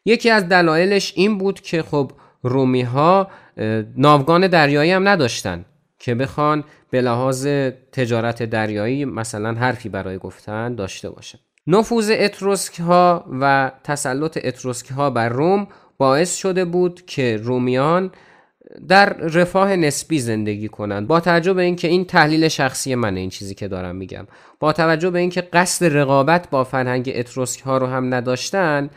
[0.06, 2.12] یکی از دلایلش این بود که خب
[2.44, 3.28] رومی ها
[3.98, 5.66] ناوگان دریایی هم نداشتن
[6.00, 7.48] که بخوان به لحاظ
[7.92, 15.10] تجارت دریایی مثلا حرفی برای گفتن داشته باشه نفوذ اتروسک ها و تسلط اتروسک ها
[15.10, 18.12] بر روم باعث شده بود که رومیان
[18.88, 21.08] در رفاه نسبی زندگی کنند.
[21.08, 24.28] با توجه به اینکه این تحلیل شخصی منه این چیزی که دارم میگم.
[24.60, 28.90] با توجه به اینکه قصد رقابت با فرهنگ اتروسک ها رو هم نداشتن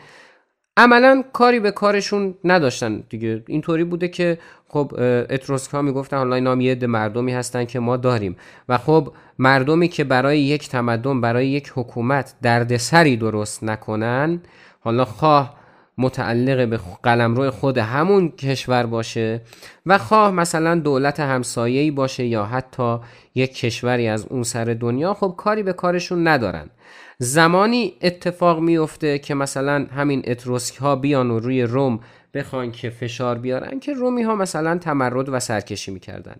[0.77, 3.43] عملا کاری به کارشون نداشتن دیگه.
[3.47, 4.91] اینطوری بوده که خب
[5.29, 8.35] اتروسک ها می‌گفتن حالا اینا یه مردمی هستن که ما داریم.
[8.69, 14.41] و خب مردمی که برای یک تمدن برای یک حکومت دردسری درست نکنن
[14.79, 15.64] حالا خواه
[15.97, 19.41] متعلق به قلمرو خود همون کشور باشه
[19.85, 22.97] و خواه مثلا دولت همسایه‌ای باشه یا حتی
[23.35, 26.69] یک کشوری از اون سر دنیا خب کاری به کارشون ندارن.
[27.17, 31.99] زمانی اتفاق میفته که مثلا همین اتروسک ها بیان و روی روم
[32.33, 36.35] بخوان که فشار بیارن که رومی ها مثلا تمرد و سرکشی می‌کردن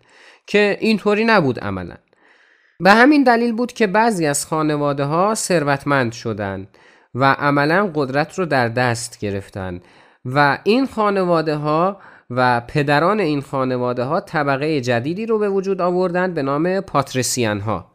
[0.47, 1.95] که اینطوری نبود عملا.
[2.79, 6.67] به همین دلیل بود که بعضی از خانواده ها ثروتمند شدند
[7.15, 9.81] و عملا قدرت رو در دست گرفتن.
[10.25, 11.97] و این خانواده ها
[12.29, 17.91] و پدران این خانواده ها طبقه جدیدی رو به وجود آوردند به نام پاترسیان ها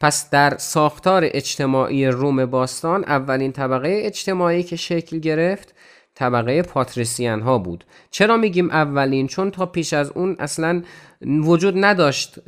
[0.00, 5.74] پس در ساختار اجتماعی روم باستان اولین طبقه اجتماعی که شکل گرفت
[6.14, 7.84] طبقه پاتریسیان ها بود.
[8.10, 10.82] چرا میگیم اولین؟ چون تا پیش از اون اصلا
[11.22, 12.38] وجود نداشت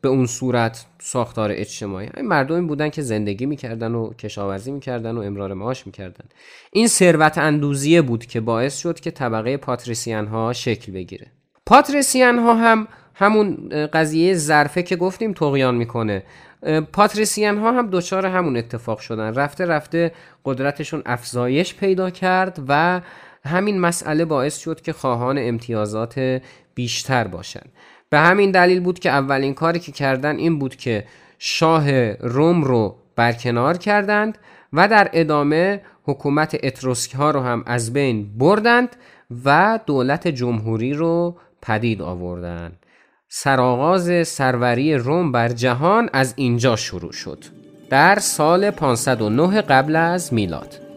[0.00, 2.08] به اون صورت ساختار اجتماعی.
[2.16, 6.24] این مردمی بودن که زندگی می‌کردن و کشاورزی می‌کردن و امرار معاش می‌کردن.
[6.72, 11.26] این ثروت اندوزیه بود که باعث شد که طبقه پاتریسیان ها شکل بگیره.
[11.66, 16.22] پاتریسیان ها هم همون قضیه ظرفه که گفتیم تقیان می‌کنه.
[16.92, 19.34] پاتریسیان ها هم دچار همون اتفاق شدن.
[19.34, 20.12] رفته رفته
[20.44, 23.00] قدرتشون افزایش پیدا کرد و
[23.44, 26.40] همین مسئله باعث شد که خواهان امتیازات
[26.74, 27.66] بیشتر باشن.
[28.10, 31.04] به همین دلیل بود که اولین کاری که کردن این بود که
[31.38, 34.38] شاه روم رو برکنار کردند
[34.72, 38.96] و در ادامه حکومت اتروسک ها رو هم از بین بردند
[39.44, 42.86] و دولت جمهوری رو پدید آوردند.
[43.28, 47.44] سرآغاز سروری روم بر جهان از اینجا شروع شد.
[47.90, 50.87] در سال 509 قبل از میلاد.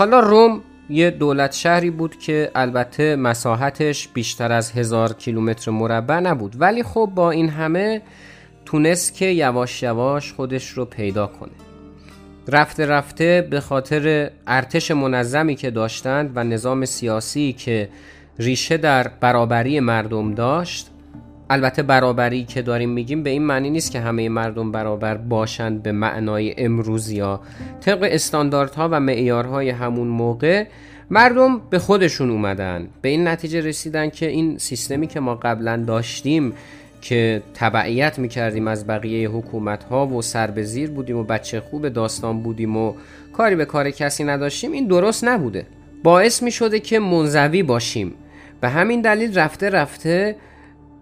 [0.00, 0.60] حالا روم
[0.90, 6.56] یه دولت شهری بود که البته مساحتش بیشتر از هزار کیلومتر مربع نبود.
[6.58, 8.02] ولی خب با این همه
[8.64, 11.50] تونست که یواش یواش خودش رو پیدا کنه.
[12.48, 17.88] رفته رفته به خاطر ارتش منظمی که داشتند و نظام سیاسی که
[18.38, 20.89] ریشه در برابری مردم داشت
[21.50, 25.92] البته برابری که داریم میگیم به این معنی نیست که همه مردم برابر باشند به
[25.92, 27.40] معنای امروز یا
[27.80, 30.64] طبق استانداردها و معیارهای همون موقع.
[31.10, 32.88] مردم به خودشون اومدن.
[33.02, 36.52] به این نتیجه رسیدن که این سیستمی که ما قبلا داشتیم
[37.00, 41.88] که تبعیت می‌کردیم از بقیه حکومت ها و سر به زیر بودیم و بچه خوب
[41.88, 42.94] داستان بودیم و
[43.32, 45.66] کاری به کار کسی نداشتیم این درست نبوده.
[46.02, 48.14] باعث می شده که منزوی باشیم.
[48.60, 50.36] به همین دلیل رفته رفته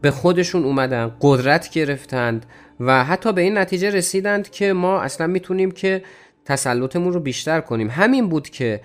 [0.01, 2.47] به خودشون اومدن قدرت گرفتند
[2.81, 6.03] و حتی به این نتیجه رسیدند که ما اصلا می‌تونیم که
[6.45, 7.91] تسلطمون رو بیشتر کنیم.
[7.91, 8.81] همین بود که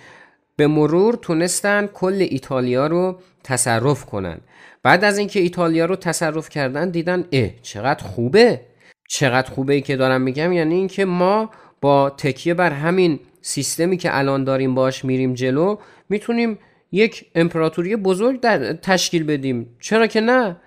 [0.55, 4.37] به مرور تونستن کل ایتالیا رو تصرف کنن.
[4.83, 8.61] بعد از اینکه ایتالیا رو تصرف کردن دیدن اه چقدر خوبه.
[9.09, 11.49] چقدر خوبه ای که دارم میگم یعنی اینکه ما
[11.81, 15.77] با تکیه بر همین سیستمی که الان داریم باش میریم جلو
[16.09, 16.59] می‌تونیم
[16.91, 19.75] یک امپراتوری بزرگ در تشکیل بدیم.
[19.79, 20.57] چرا که نه؟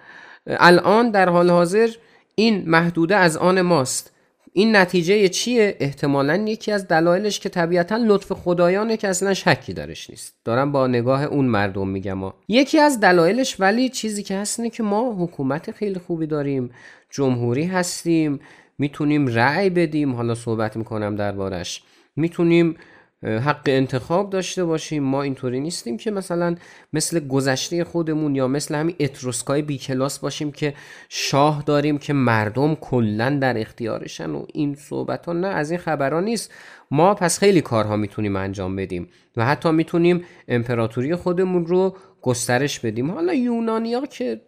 [0.47, 1.89] الان در حال حاضر
[2.35, 4.13] این محدوده از آن ماست.
[4.53, 10.11] این نتیجه چیه؟ احتمالا یکی از دلایلش که طبیعتا لطف خدایانه که اصلا شکی درش
[10.11, 10.35] نیست.
[10.45, 12.21] دارم با نگاه اون مردم میگم.
[12.21, 12.35] ها.
[12.49, 16.71] یکی از دلایلش ولی چیزی که هست اینه که ما حکومت خیلی خوبی داریم.
[17.11, 18.41] جمهوری هستیم.
[18.79, 20.15] می‌تونیم رأی بدیم.
[20.15, 21.83] حالا صحبت می‌کنم دربارش.
[22.17, 22.77] می‌تونیم
[23.23, 25.03] حق انتخاب داشته باشیم.
[25.03, 26.57] ما اینطوری نیستیم که مثلا
[26.93, 30.75] مثل گذشته خودمون یا مثل همین اتروسکای بی کلاس باشیم که
[31.09, 36.21] شاه داریم که مردم کلا در اختیارشن و این صحبت ها نه از این خبرها
[36.21, 36.53] نیست.
[36.91, 43.11] ما پس خیلی کارها می‌تونیم انجام بدیم و حتی می‌تونیم امپراتوری خودمون رو گسترش بدیم.
[43.11, 44.41] حالا یونانیا که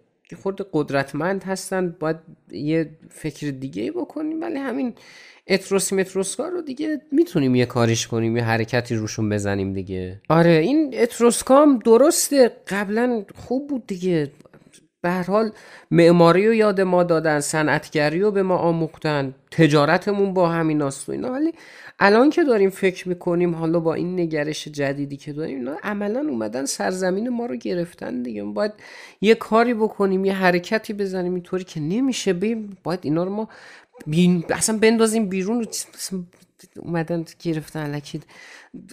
[0.42, 2.16] خورده قدرتمند هستن باید
[2.50, 4.94] یه فکر دیگه بکنیم ولی همین
[5.48, 10.20] اتروسی متروسکا رو دیگه می‌تونیم یه کاریش کنیم یه حرکتی روشون بزنیم دیگه.
[10.28, 12.50] آره این اتروسکام درسته.
[12.68, 14.30] قبلا خوب بود دیگه.
[15.00, 15.50] به هر حال
[15.90, 21.32] معماری رو یاد ما دادن صنعتگری رو به ما آموختن تجارتمون با همین و اینا.
[21.32, 21.52] ولی
[21.98, 27.28] الان که داریم فکر می‌کنیم حالا با این نگرش جدیدی که داریم عملا اومدن سرزمین
[27.28, 28.42] ما رو گرفتن دیگه.
[28.42, 28.72] باید
[29.20, 31.34] یه کاری بکنیم یه حرکتی بزنیم.
[31.34, 32.32] اینطوری که نمیشه.
[32.32, 33.48] بیم باید اینا رو ما
[34.06, 34.44] بین...
[34.50, 35.66] اصلا بندازیم بیرون
[36.76, 38.26] اومدن گرفتن لکید.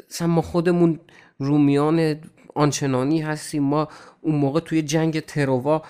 [0.10, 1.00] اصلا ما خودمون
[1.40, 2.16] رومیان
[2.56, 3.64] آنچنانی هستیم.
[3.64, 3.88] ما
[4.22, 5.82] اون موقع توی جنگ تروا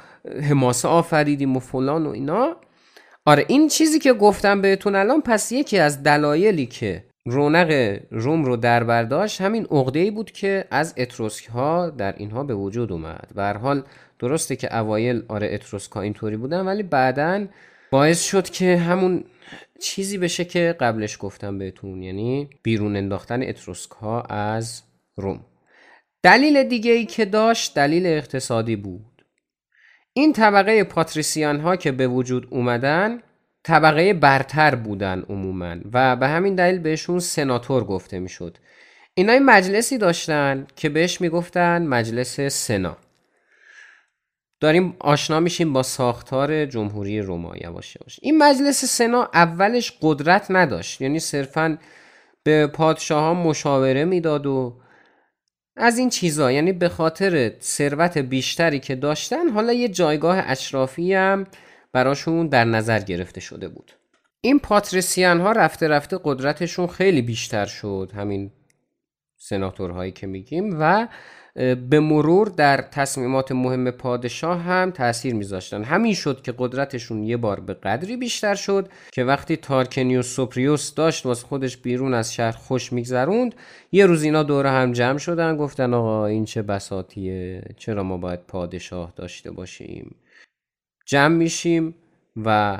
[0.49, 2.55] حماسه آفریدیم و فلان و اینا.
[3.26, 8.57] آره این چیزی که گفتم بهتون الان پس یکی از دلایلی که رونق روم رو
[8.57, 13.32] در برداشت همین عقده ای بود که از اتروسک ها در اینها به وجود اومد.
[13.36, 13.84] به حال
[14.20, 17.47] درسته که اوایل آره اتروسک اینطوری بودن ولی بعدا
[17.96, 19.24] باعث شد که همون
[19.82, 24.84] چیزی بشه که قبلش گفتم بهتون یعنی بیرون انداختن اتروسک ها از
[25.18, 25.46] روم.
[26.24, 29.26] دلیل دیگه ای که داشت دلیل اقتصادی بود.
[30.14, 33.22] این طبقه پاتریسیان ها که به وجود اومدن
[33.64, 38.58] طبقه برتر بودن عموما و به همین دلیل بهشون سناتور گفته می‌شد.
[39.14, 42.98] اینا مجلسی داشتن که بهش می‌گفتن مجلس سنا.
[44.60, 47.58] داریم آشنا میشیم با ساختار جمهوری روما.
[47.58, 48.20] یواش یواش.
[48.22, 51.01] این مجلس سنا اولش قدرت نداشت.
[51.01, 51.78] یعنی صرفا
[52.43, 54.82] به پادشاه ها مشاوره می‌داد و
[55.78, 56.51] از این چیزا.
[56.51, 61.47] یعنی به خاطر ثروت بیشتری که داشتن حالا یه جایگاه اشرافی هم
[61.93, 63.91] براشون در نظر گرفته شده بود.
[64.41, 68.51] این پاتریسیان ها رفته رفته قدرتشون خیلی بیشتر شد همین
[69.38, 70.78] سناتورهایی که میگیم.
[70.80, 71.08] و
[71.89, 75.84] به مرور در تصمیمات مهم پادشاه هم تاثیر میذاشتن.
[75.84, 81.26] همین شد که قدرتشون یه بار به قدری بیشتر شد که وقتی تارکنیوس سوپریوس داشت
[81.26, 83.56] واسه خودش بیرون از شهر خوش میگذروند
[83.91, 88.39] یه روز اینا دوره هم جمع شدن گفتن آقا این چه بساتیه؟ چرا ما باید
[88.47, 90.16] پادشاه داشته باشیم؟
[91.06, 91.95] جمع میشیم
[92.45, 92.78] و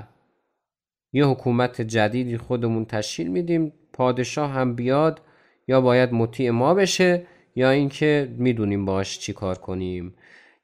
[1.14, 3.74] یه حکومت جدیدی خودمون تشکیل میدیم.
[3.94, 5.22] پادشاه هم بیاد
[5.68, 7.28] یا باید مطیع ما بشه.
[7.56, 10.16] یا اینکه می‌دونیم باش چی کار کنیم.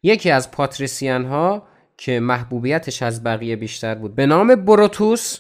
[0.04, 1.68] یکی از پاتریسیان ها
[1.98, 5.40] که محبوبیتش از بقیه بیشتر بود به نام بروتوس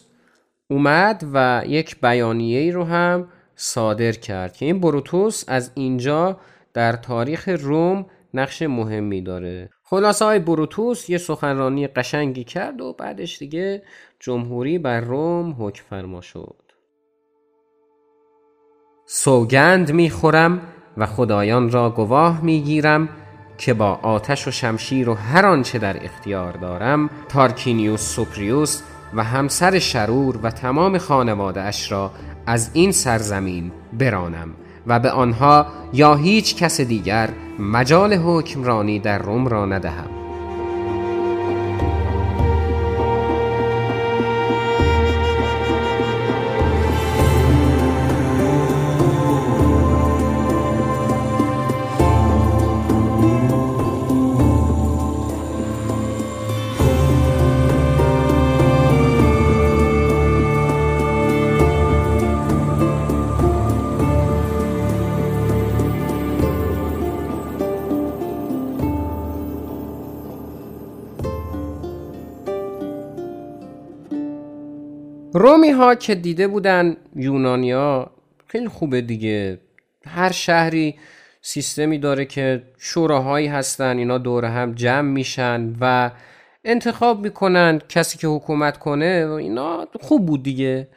[0.69, 6.39] اومد و یک بیانیه رو هم صادر کرد که این بروتوس از اینجا
[6.73, 9.69] در تاریخ روم نقش مهمی داره.
[9.83, 13.83] خلاصه های بروتوس یه سخنرانی قشنگی کرد و بعدش دیگه
[14.19, 16.61] جمهوری بر روم حکم فرما شد.
[19.05, 20.61] سوگند می‌خورم
[20.97, 23.09] و خدایان را گواه می‌گیرم
[23.57, 28.81] که با آتش و شمشیر و هر آنچه در اختیار دارم تارکینیوس سوپریوس
[29.13, 32.11] و همسر شرور و تمام خانواده اش را
[32.45, 34.49] از این سرزمین برانم
[34.87, 37.29] و به آنها یا هیچ کس دیگر
[37.59, 40.20] مجال حکمرانی در روم را ندهم.
[75.41, 78.11] رومی ها که دیده بودن یونانیا
[78.47, 79.59] خیلی خوبه دیگه.
[80.05, 80.95] هر شهری
[81.41, 86.11] سیستمی داره که شوراهایی هستن اینا دور هم جمع میشن و
[86.65, 90.87] انتخاب می‌کنن کسی که حکومت کنه و اینا خوب بود دیگه.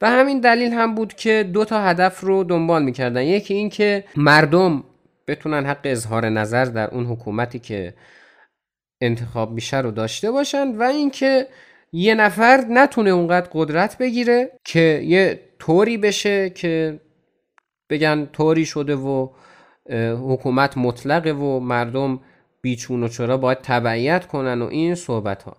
[0.00, 3.22] و همین دلیل هم بود که دو تا هدف رو دنبال می‌کردن.
[3.22, 4.84] یکی این که مردم
[5.28, 7.94] بتونن حق اظهار نظر در اون حکومتی که
[9.00, 11.46] انتخاب میشه رو داشته باشن و اینکه
[11.92, 17.00] یه نفر نتونه اونقدر قدرت بگیره که یه طوری بشه که
[17.90, 19.28] بگن طوری شده و
[20.32, 22.20] حکومت مطلقه و مردم
[22.62, 25.56] بیچون و چرا باید تبعیت کنن و این صحبت ها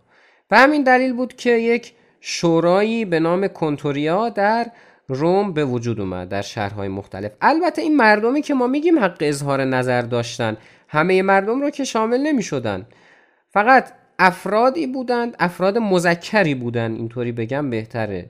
[0.50, 4.72] به همین دلیل بود که یک شورایی به نام کنتوریا در
[5.08, 7.32] روم به وجود اومد در شهرهای مختلف.
[7.42, 10.58] البته این مردمی که ما میگیم حق اظهار نظر داشتن
[10.88, 12.86] همه مردم رو که شامل نمی شدن
[13.50, 18.30] فقط افرادی بودند افراد مذکری بودند اینطوری بگم بهتره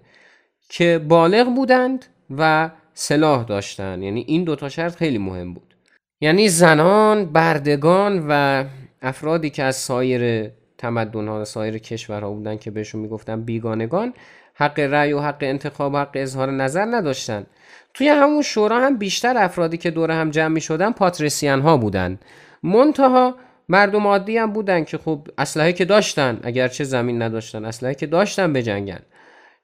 [0.70, 2.06] که بالغ بودند
[2.38, 4.04] و سلاح داشتند.
[4.04, 5.76] یعنی این دوتا شرط خیلی مهم بود.
[6.22, 8.64] یعنی زنان بردگان و
[9.02, 14.14] افرادی که از سایر تمدن ها سایر کشورها بودن که بهشون می‌گفتن بیگانگان
[14.54, 17.46] حق رأی و حق انتخاب و حق اظهار نظر نداشتن
[17.94, 22.20] توی همون شورا هم بیشتر افرادی که دور هم جمع می شدن پاتریسیان ها بودن
[22.64, 23.36] منتها
[23.72, 28.54] مردم عادی هم بودن که خب اسلحه که داشتن اگرچه زمین نداشتن اسلحه که داشتن
[28.54, 29.00] بجنگن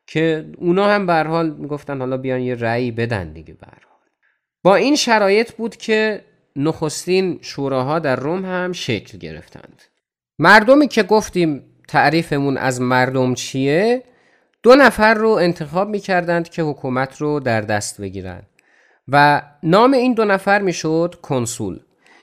[0.07, 3.67] که اونا هم به حال می‌گفتن حالا بیان یه رأی بدن دیگه به
[4.63, 6.21] با این شرایط بود که
[6.55, 9.81] نخستین شوراها در روم هم شکل گرفتند.
[10.39, 14.03] مردمی که گفتیم تعریفمون از مردم چیه
[14.63, 18.47] دو نفر رو انتخاب می‌کردند که حکومت رو در دست بگیرند
[19.07, 21.79] و نام این دو نفر می‌شد کنسول.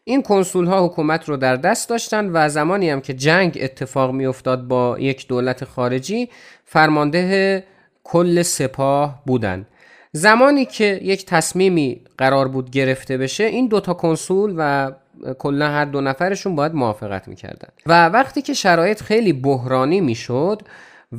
[0.07, 4.69] این کنسول ها حکومت رو در دست داشتند و زمانی هم که جنگ اتفاق میافتاد
[4.69, 6.29] با یک دولت خارجی
[6.65, 7.65] فرمانده
[8.05, 9.67] کل سپاه بودند
[10.13, 14.93] زمانی که یک تصمیمی قرار بود گرفته بشه این دوتا کنسول و
[15.39, 17.69] کلا هر دو نفرشون باید موافقت می‌کردن.
[17.87, 20.63] و وقتی که شرایط خیلی بحرانی می‌شد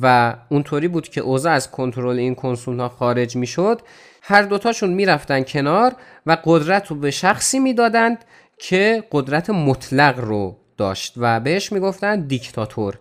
[0.02, 3.80] و اونطوری بود که اوضاع از کنترل این کنسول ها خارج می‌شد
[4.22, 5.92] هر دوتاشون می‌رفتن کنار
[6.26, 8.24] و قدرت رو به شخصی می‌دادند
[8.58, 12.98] که قدرت مطلق رو داشت و بهش می‌گفتن دیکتاتور.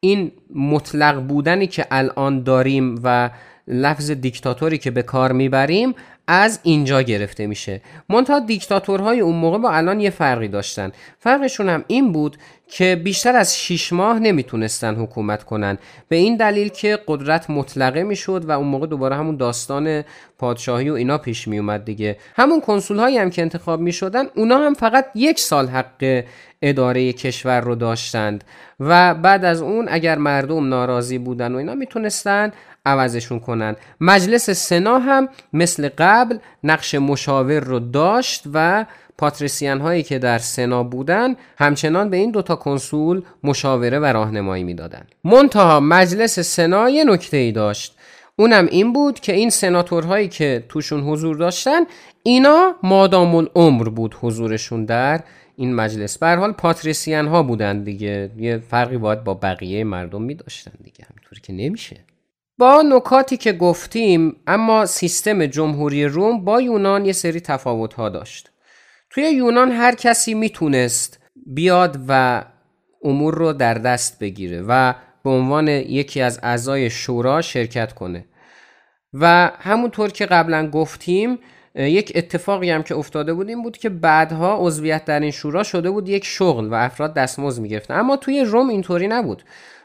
[0.00, 3.30] این مطلق بودنی که الان داریم و
[3.68, 5.94] لفظ دیکتاتوری که به کار می‌بریم
[6.26, 7.80] از اینجا گرفته میشه.
[8.08, 10.92] منتها دیکتاتورهای اون موقع با الان یه فرقی داشتن.
[11.18, 12.36] فرقشون هم این بود
[12.68, 15.78] که بیشتر از 6 ماه نمی‌تونستن حکومت کنن.
[16.08, 20.04] به این دلیل که قدرت مطلقه می‌شد و اون موقع دوباره همون داستان
[20.38, 22.16] پادشاهی و اینا پیش می اومد دیگه.
[22.36, 26.24] همون کنسول هایی هم که انتخاب می شدن اونا هم فقط یک سال حق
[26.62, 28.44] اداره کشور رو داشتند.
[28.80, 32.52] و بعد از اون اگر مردم ناراضی بودن و اینا می‌تونستن
[32.86, 33.76] عوضشون کنن.
[34.00, 38.86] مجلس سنا هم مثل قبل نقش مشاور رو داشت و
[39.18, 45.14] پاتریسیان هایی که در سنا بودن همچنان به این دوتا کنسول مشاوره و راهنمایی می‌دادند.
[45.24, 47.96] منتها مجلس سنا یه نکته ای داشت.
[48.36, 51.80] اونم این بود که این سناتورهایی که توشون حضور داشتن
[52.22, 55.20] اینا مادام العمر بود حضورشون در
[55.56, 56.18] این مجلس.
[56.18, 58.30] به حال پاتریسیان ها بودن دیگه.
[58.36, 61.06] یه فرقی باید با بقیه مردم می داشتن دیگه.
[61.10, 61.96] همینطور که نمیشه.
[62.62, 68.50] با نکاتی که گفتیم اما سیستم جمهوری روم با یونان یه سری تفاوت ها داشت.
[69.10, 72.44] توی یونان هر کسی می‌تونست بیاد و
[73.04, 74.94] امور رو در دست بگیره و
[75.24, 78.24] به عنوان یکی از اعضای شورا شرکت کنه.
[79.14, 81.38] و همونطور که قبلا گفتیم
[81.74, 85.90] یک اتفاقی هم که افتاده بود این بود که بعدها عضویت در این شورا شده
[85.90, 87.98] بود یک شغل و افراد دستمزد می‌گرفتن.
[87.98, 89.42] اما توی روم اینطوری نبود.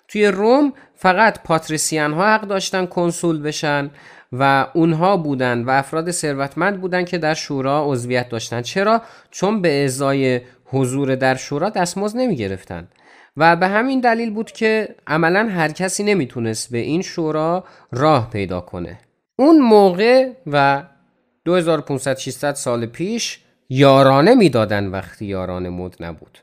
[0.08, 3.90] توی روم فقط پاتریسیان ها حق داشتن کنسول بشن
[4.32, 8.62] و اونها بودن و افراد ثروتمند بودن که در شورا عضویت داشتن.
[8.62, 9.02] چرا؟
[9.32, 12.88] چون به ازای حضور در شورا دستمزد نمی گرفتن
[13.38, 18.62] و به همین دلیل بود که عملا هر کسی نمی‌تونست به این شورا راه پیدا
[18.62, 19.00] کنه.
[19.36, 20.84] اون موقع و
[21.46, 23.40] 2500 600 سال پیش
[23.70, 26.40] یارانه می‌دادن وقتی یارانه مد نبود.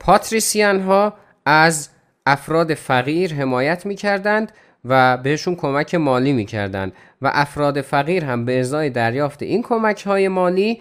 [0.00, 1.14] پاتریسیان ها
[1.46, 1.88] از
[2.26, 4.52] افراد فقیر حمایت می‌کردند
[4.84, 6.92] و بهشون کمک مالی می‌کردند
[7.22, 10.80] و افراد فقیر هم به ازای دریافت این کمک های مالی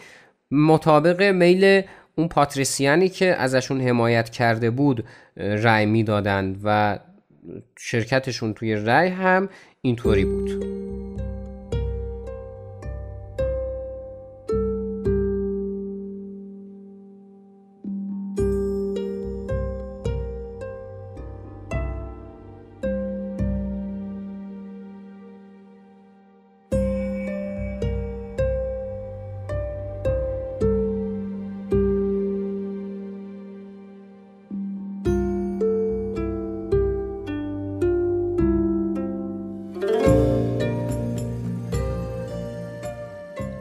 [0.52, 1.82] مطابق میل
[2.16, 5.06] اون پاتریسیانی که ازشون حمایت کرده بود
[5.38, 7.00] رأی می‌دادند و
[7.80, 9.50] شرکتشون توی رأی هم
[9.82, 11.09] اینطوری بود.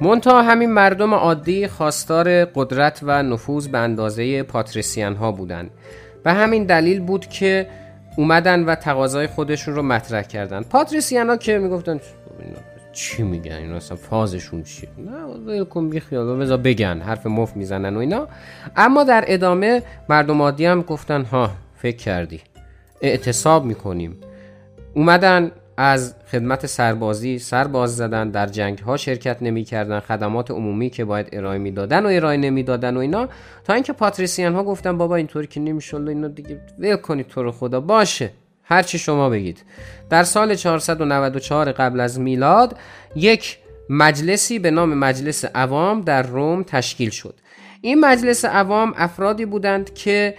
[0.08, 5.70] منتها همین مردم عادی خواستار قدرت و نفوذ به اندازه پاتریسیان ها بودند
[6.24, 7.66] و همین دلیل بود که
[8.16, 10.62] اومدن و تقاضای خودشون رو مطرح کردن.
[10.62, 12.00] پاتریسیان ها که می‌گفتن
[12.92, 17.96] چی میگن؟ اینا اصلا فازشون چیه؟ نه ولکن بی خیال بذار بگن حرف مف می‌زنن
[17.96, 18.28] و اینا.
[18.76, 22.40] اما در ادامه مردم عادی هم گفتن ها فکر کردی
[23.00, 24.20] اعتصاب می‌کنیم.
[24.94, 25.50] اومدن
[25.80, 31.58] از خدمت سربازی سرباز زدن در جنگ ها شرکت نمی‌کردن خدمات عمومی که باید ارائه
[31.58, 33.28] می‌دادن و ارائه نمی‌دادن و اینا.
[33.64, 37.52] تا اینکه پاتریسیان ها گفتن بابا اینطوری که نمیشه اینا دیگه ول کنید تو رو
[37.52, 37.80] خدا.
[37.80, 38.30] باشه.
[38.64, 39.62] هر چی شما بگید.
[40.10, 42.76] در سال 494 قبل از میلاد
[43.16, 43.58] یک
[43.90, 47.34] مجلسی به نام مجلس عوام در روم تشکیل شد.
[47.80, 50.34] این مجلس عوام افرادی بودند که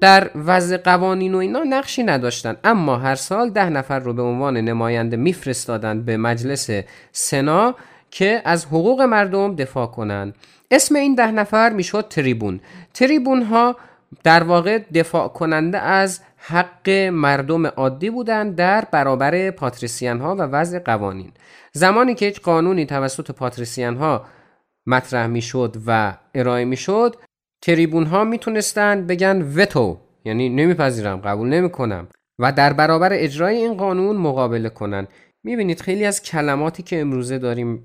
[0.00, 2.56] در وضع قوانین و اینا نقشی نداشتن.
[2.64, 6.70] اما هر سال ده نفر رو به عنوان نماینده میفرستادند به مجلس
[7.12, 7.74] سنا
[8.10, 10.34] که از حقوق مردم دفاع کنند
[10.70, 12.60] اسم این ده نفر می‌شد تریبون.
[12.94, 13.76] تریبون ها
[14.24, 20.78] در واقع دفاع کننده از حق مردم عادی بودند در برابر پاتریسیان ها و وضع
[20.78, 21.32] قوانین.
[21.72, 24.24] زمانی که هیچ قانونی توسط پاتریسیان ها
[24.86, 27.16] مطرح می شد و ارائه می شد
[27.62, 34.16] تریبون ها می‌تونستند بگن وتو یعنی نمیپذیرم قبول نمی‌کنم و در برابر اجرای این قانون
[34.16, 35.06] مقابله کنن.
[35.42, 37.84] می‌بینید خیلی از کلماتی که امروزه داریم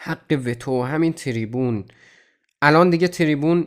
[0.00, 1.84] حق وتو همین تریبون.
[2.62, 3.66] الان دیگه تریبون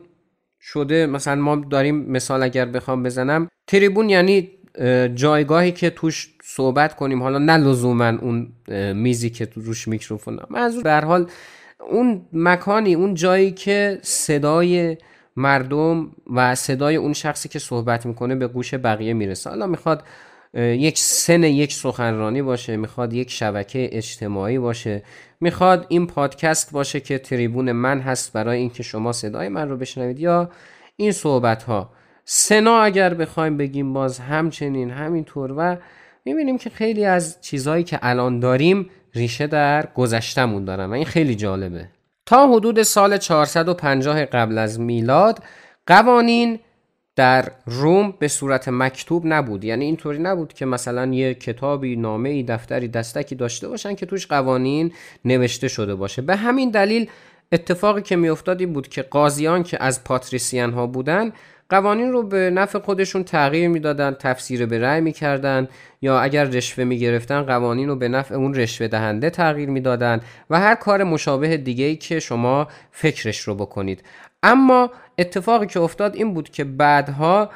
[0.61, 3.47] شده مثلا ما داریم مثال اگر بخوام بزنم.
[3.67, 4.51] تریبون یعنی
[5.15, 7.23] جایگاهی که توش صحبت کنیم.
[7.23, 8.53] حالا نه لزوما اون
[8.93, 10.39] میزی که تو روش میکروفون.
[10.49, 11.29] منظور به حال
[11.89, 14.97] اون مکانی اون جایی که صدای
[15.37, 19.49] مردم و صدای اون شخصی که صحبت می‌کنه به گوش بقیه می‌رسه.
[19.49, 20.03] حالا می‌خواد
[20.53, 25.03] یک سن یک سخنرانی باشه می‌خواد یک شبکه اجتماعی باشه
[25.39, 30.19] می‌خواد این پادکست باشه که تریبون من هست برای اینکه شما صدای من رو بشنوید
[30.19, 30.49] یا
[30.95, 31.89] این صحبت ها
[32.25, 35.77] سنا اگر بخوایم بگیم باز همچنین همینطور و
[36.25, 41.35] می‌بینیم که خیلی از چیزهایی که الان داریم ریشه در گذشتمون دارن و این خیلی
[41.35, 41.89] جالبه.
[42.27, 45.43] تا حدود سال 450 قبل از میلاد
[45.87, 46.59] قوانین
[47.15, 49.63] در روم به صورت مکتوب نبود.
[49.63, 54.27] یعنی اینطوری نبود که مثلا یه کتابی نامه ای دفتری دستکی داشته باشن که توش
[54.27, 54.93] قوانین
[55.25, 56.21] نوشته شده باشه.
[56.21, 57.09] به همین دلیل
[57.51, 61.31] اتفاقی که میافتاد این بود که قاضیان که از پاتریسیان ها بودن
[61.69, 65.67] قوانین رو به نفع خودشون تغییر می‌دادن تفسیر به رأی می‌کردن
[66.01, 70.75] یا اگر رشوه می‌گرفتن قوانین رو به نفع اون رشوه دهنده تغییر می‌دادن و هر
[70.75, 74.03] کار مشابه دیگه ای که شما فکرش رو بکنید.
[74.43, 77.49] اما اتفاقی که افتاد این بود که بعدها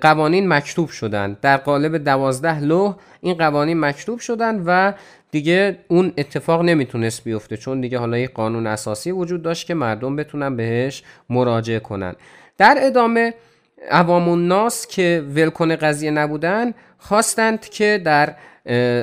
[0.00, 4.92] قوانین مکتوب شدند در قالب دوازده لوح این قوانین مکتوب شدند و
[5.30, 10.16] دیگه اون اتفاق نمی‌تونست بیفته چون دیگه حالا یک قانون اساسی وجود داشت که مردم
[10.16, 12.14] بتونن بهش مراجعه کنن.
[12.58, 13.34] در ادامه
[13.90, 18.34] عوام الناس که ولکن قضیه نبودن خواستند که در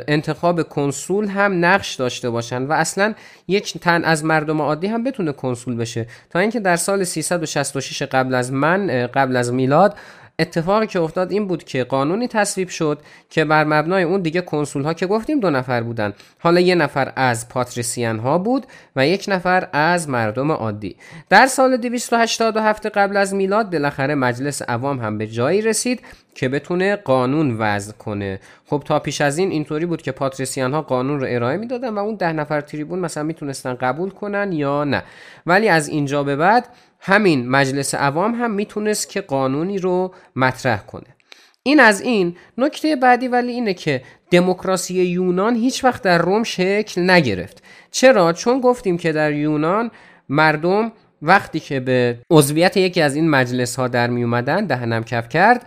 [0.07, 3.13] انتخاب کنسول هم نقش داشته باشن و اصلا
[3.47, 6.07] یک تن از مردم عادی هم بتونه کنسول بشه.
[6.29, 9.95] تا اینکه در سال 366 قبل از من قبل از میلاد
[10.39, 14.83] اتفاقی که افتاد این بود که قانونی تصویب شد که بر مبنای اون دیگه کنسول
[14.83, 16.13] ها که گفتیم دو نفر بودن.
[16.39, 18.65] حالا یه نفر از پاتریسیان ها بود
[18.95, 20.95] و یک نفر از مردم عادی.
[21.29, 26.01] در سال 287 قبل از میلاد بالاخره مجلس عوام هم به جایی رسید
[26.35, 28.39] که بتونه قانون وضع کنه.
[28.65, 31.99] خب تا پیش از این اینطوری بود که پاتریسیان ها قانون رو ارائه می‌دادن و
[31.99, 35.03] اون ده نفر تریبون مثلا می‌تونستن قبول کنن یا نه.
[35.45, 36.67] ولی از اینجا به بعد
[36.99, 41.15] همین مجلس عوام هم می‌تونست که قانونی رو مطرح کنه.
[41.63, 47.09] این از این نکته بعدی ولی اینه که دموکراسی یونان هیچ وقت در روم شکل
[47.09, 47.63] نگرفت.
[47.91, 49.91] چرا؟ چون گفتیم که در یونان
[50.29, 50.91] مردم
[51.21, 55.65] وقتی که به عضویت یکی از این مجلس ها در می اومدن دهنم کف کرد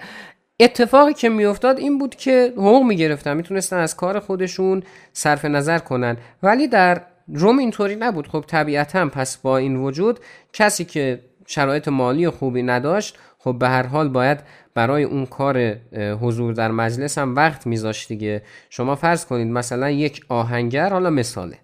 [0.60, 6.16] اتفاقی که میافتاد این بود که حقوق می‌گرفتن می‌تونستن از کار خودشون صرف نظر کنن.
[6.42, 7.02] ولی در
[7.34, 8.28] روم اینطوری نبود.
[8.28, 10.20] خب طبیعتا پس با این وجود
[10.52, 14.38] کسی که شرایط مالی خوبی نداشت خب به هر حال باید
[14.74, 15.76] برای اون کار
[16.20, 18.42] حضور در مجلس هم وقت میذاشت دیگه.
[18.70, 21.58] شما فرض کنید مثلا یک آهنگر حالا مثاله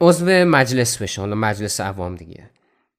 [0.00, 2.50] عضو مجلس بشه حالا مجلس عوام دیگه.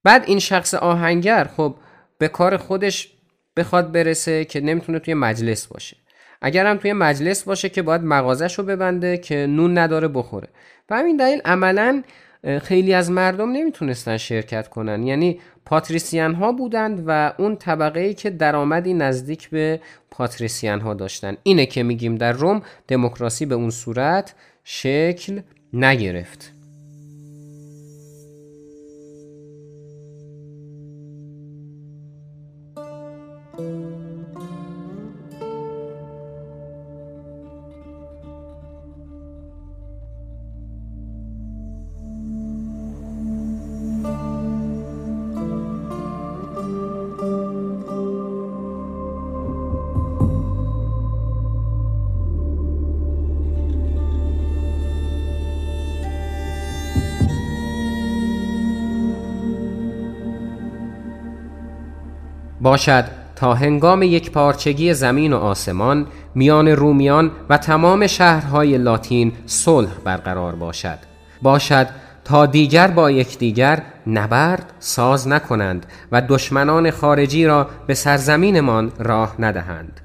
[0.04, 1.76] بعد این شخص آهنگر خب
[2.18, 3.14] به کار خودش
[3.58, 5.98] بخواد برسه که نمی‌تونه توی مجلس باشه.
[6.42, 10.48] اگر هم توی مجلس باشه که باید مغازش رو ببنده که نون نداره بخوره.
[10.90, 12.04] و همین دلیل عملا
[12.62, 15.04] خیلی از مردم نمی‌تونستن شرکت کنن.
[15.04, 19.80] یعنی پاتریسیان ها بودند و اون طبقه ای که درآمدی نزدیک به
[20.12, 21.38] پاتریسیان ها داشتن.
[21.44, 24.34] اینه که میگیم در روم دموکراسی به اون صورت
[24.64, 25.40] شکل
[25.74, 26.57] نگرفت.
[62.68, 63.06] باشد
[63.36, 70.56] تا هنگام یک پارچگی زمین و آسمان میان رومیان و تمام شهرهای لاتین صلح برقرار
[70.56, 70.98] باشد.
[71.42, 71.88] باشد
[72.26, 80.02] تا دیگر با یکدیگر نبرد ساز نکنند و دشمنان خارجی را به سرزمینمان راه ندهند.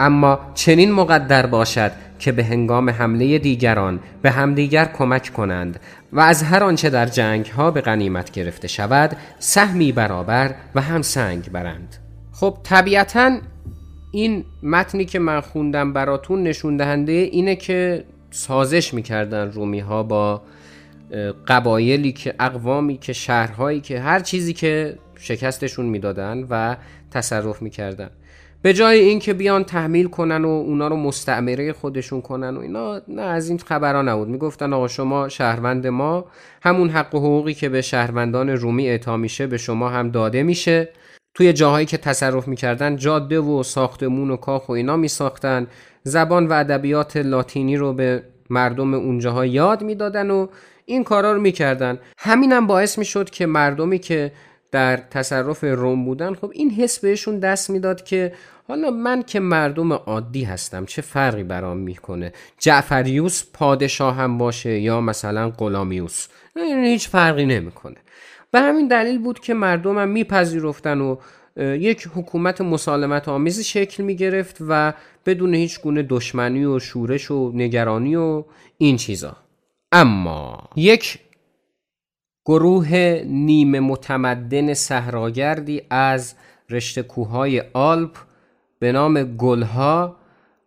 [0.00, 5.80] اما چنین مقدر باشد که به هنگام حمله دیگران به همدیگر کمک کنند
[6.12, 11.02] و از هر آنچه در جنگ ها به غنیمت گرفته شود سهمی برابر و هم
[11.02, 12.01] سنگ برند.
[12.42, 13.38] خب طبیعتا
[14.10, 20.42] این متنی که من خوندم براتون نشون دهنده اینه که سازش می‌کردن رومی ها با
[21.46, 26.76] قبایلی که اقوامی که شهرهایی که هر چیزی که شکستشون می‌دادن و
[27.10, 28.10] تصرف می‌کردن.
[28.62, 33.22] به جای اینکه بیان تحمیل کنن و اونا رو مستعمره خودشون کنن و اینا نه
[33.22, 34.28] از این خبرها نبود.
[34.28, 36.24] می‌گفتن آقا شما شهروند ما
[36.62, 40.88] همون حق و حقوقی که به شهروندان رومی اعطا میشه به شما هم داده میشه.
[41.34, 45.66] توی جاهایی که تصرف می‌کردن جاده و ساختمون و کاخ و اینا میساختن.
[46.02, 50.46] زبان و ادبیات لاتینی رو به مردم اونجاها یاد می‌دادن و
[50.84, 51.98] این کارا رو می‌کردن.
[52.18, 54.32] همینم باعث می‌شد که مردمی که
[54.70, 58.32] در تصرف روم بودن خب این حس بهشون دست می‌داد که
[58.68, 65.00] حالا من که مردم عادی هستم چه فرقی برام می‌کنه؟ جعفریوس پادشاه هم باشه یا
[65.00, 67.96] مثلا غلامیوس؟ این هیچ فرقی نمی‌کنه.
[68.52, 71.16] به همین دلیل بود که مردمم میپذیرفتن و
[71.56, 74.92] یک حکومت مسالمت آمیزی شکل می گرفت و
[75.26, 78.44] بدون هیچ گونه دشمنی و شورش و نگرانی و
[78.78, 79.36] این چیزا.
[79.92, 81.18] اما یک
[82.44, 86.34] گروه نیمه متمدن صحراگردی از
[86.70, 88.16] رشته کوههای آلپ
[88.78, 90.16] به نام گلها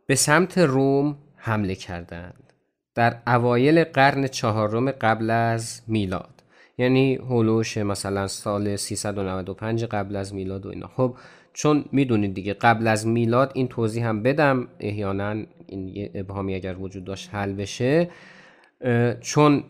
[0.07, 2.53] به سمت روم حمله کردند.
[2.95, 6.34] در اوایل قرن چهارم قبل از میلاد.
[6.77, 10.87] یعنی هولوش مثلا سال 395 قبل از میلاد و اینا.
[10.87, 11.15] خب
[11.53, 17.03] چون می‌دونید دیگه قبل از میلاد این توضیح هم بدم احیانا این ابهامی اگر وجود
[17.03, 18.09] داشت حل بشه.
[19.21, 19.63] چون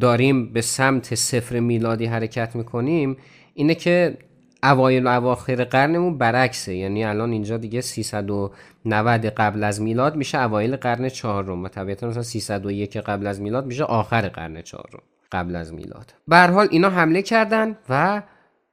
[0.00, 3.16] داریم به سمت صفر میلادی حرکت می‌کنیم
[3.54, 4.18] اینه که
[4.62, 6.74] اوایل و اواخر قرنمون برعکسه.
[6.74, 12.22] یعنی الان اینجا دیگه 390 قبل از میلاد میشه اوایل قرن چهارم و طبیعتا مثلا
[12.22, 15.02] 301 قبل از میلاد میشه آخر قرن چهارم.
[15.32, 16.14] قبل از میلاد.
[16.28, 18.22] به حال اینا حمله کردن و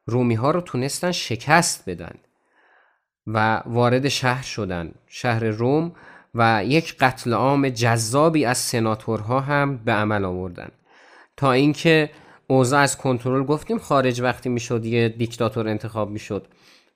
[0.06, 2.16] رومی ها رو تونستن شکست بدن
[3.28, 5.92] و وارد شهر شدن شهر روم
[6.36, 10.70] و یک قتل عام جذابی از سناتورها هم به عمل آوردن.
[11.38, 12.10] تا اینکه
[12.48, 16.48] اوضاع از کنترل گفتیم خارج وقتی می‌شد یه دیکتاتور انتخاب می‌شد.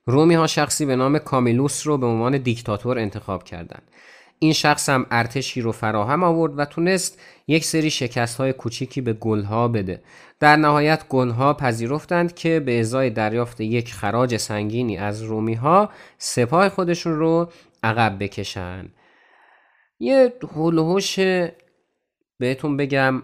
[0.06, 3.92] رومی ها شخصی به نام کامیلوس رو به عنوان دیکتاتور انتخاب کردند
[4.40, 9.14] این شخص هم ارتشی رو فراهم آورد و تونست یک سری شکست های کوچیکی به
[9.14, 10.02] گلها بده.
[10.40, 16.70] در نهایت گلها پذیرفتند که به ازای دریافت یک خراج سنگینی از رومی ها سپاه
[16.70, 17.50] خودشون رو
[17.84, 18.90] عقب بکشن.
[20.00, 21.20] یه هلوهوش
[22.38, 23.24] بهتون بگم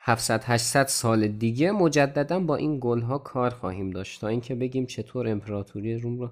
[0.00, 4.20] 700 800 سال دیگه مجددا با این گل ها کار خواهیم داشت.
[4.20, 6.30] تا اینکه بگیم چطور امپراتوری روم رو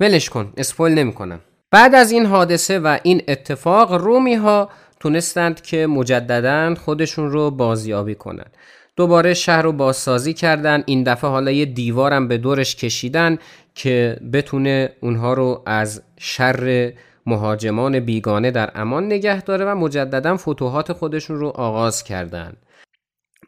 [0.00, 1.40] ولش کن اسپویل نمی‌کنم.
[1.70, 8.14] بعد از این حادثه و این اتفاق رومی ها تونستند که مجددا خودشون رو بازیابی
[8.14, 8.56] کنند.
[8.96, 10.82] دوباره شهر رو بازسازی کردن.
[10.86, 13.38] این دفعه حالا یه دیوارم به دورش کشیدن
[13.74, 16.92] که بتونه اونها رو از شر
[17.26, 22.56] مهاجمان بیگانه در امان نگه داره و مجددا فتوحات خودشون رو آغاز کردند.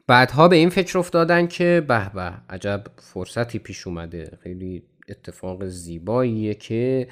[0.07, 4.39] بعدها به این فکر افتادن که به به عجب فرصتی پیش اومده.
[4.43, 7.09] خیلی اتفاق زیباییه که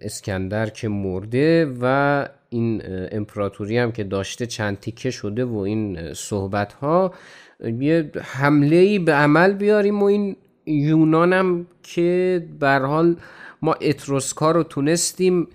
[0.00, 2.82] اسکندر که مرده و این
[3.12, 7.14] امپراتوری هم که داشته چند تیکه شده و این صحبت ها
[7.80, 10.36] یه حمله ای به عمل بیاریم و این
[10.66, 13.16] یونانم که بر حال
[13.62, 15.48] ما اتروسکا رو تونستیم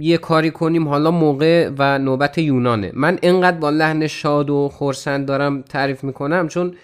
[0.00, 2.92] یه کاری کنیم حالا موقع و نوبت یونانه.
[2.94, 6.74] من انقدر با لحن شاد و خورسند دارم تعریف می‌کنم چون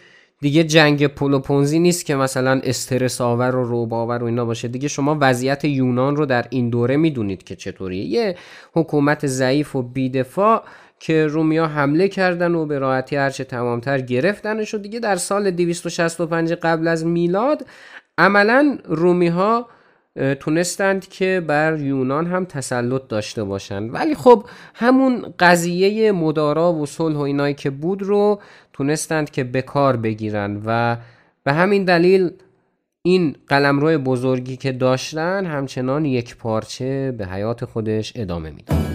[0.44, 4.68] دیگه جنگ پولوپونزی نیست که مثلا استرس آور و روباور و اینا باشه.
[4.68, 8.04] دیگه شما وضعیت یونان رو در این دوره می‌دونید که چطوریه.
[8.04, 8.36] یه
[8.72, 10.62] حکومت ضعیف و بیدفاع
[10.98, 16.52] که رومیا حمله کردن و به راحتی هرچه تمامتر گرفتنش و دیگه در سال 265
[16.52, 17.66] قبل از میلاد
[18.18, 19.68] عملا رومی ها
[20.40, 23.94] تونستند که بر یونان هم تسلط داشته باشند.
[23.94, 28.40] ولی خب همون قضیه مدارا و صلح و اینایی که بود رو
[28.74, 30.96] تونستند که به کار بگیرن و
[31.44, 32.30] به همین دلیل
[33.02, 38.93] این قلمرو بزرگی که داشتن همچنان یک پارچه به حیات خودش ادامه می‌داد.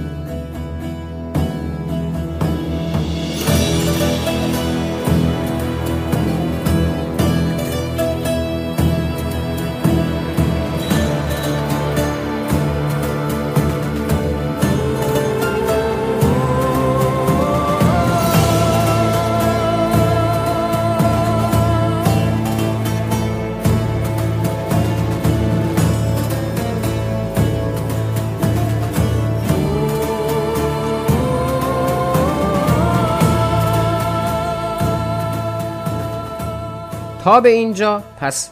[37.38, 38.52] به اینجا پس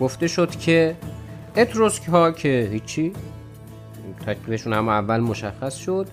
[0.00, 0.96] گفته شد که
[1.56, 3.12] اتروسک ها که هیچی
[4.26, 6.06] تکلیفشون هم اول مشخص شد.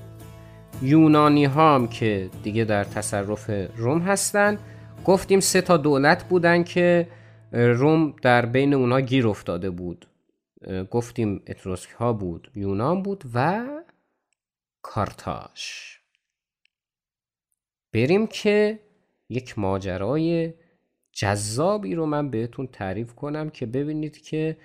[0.81, 4.59] یونانی ها هم که دیگه در تصرف روم هستن.
[5.05, 7.07] گفتیم سه تا دولت بودن که
[7.51, 10.07] روم در بین اونها گیر افتاده بود.
[10.91, 13.65] گفتیم اتروسک ها بود یونان بود و
[14.81, 15.99] کارتاش.
[17.93, 18.79] بریم که
[19.29, 20.53] یک ماجرای
[21.17, 24.57] جذابی رو من بهتون تعریف کنم که ببینید که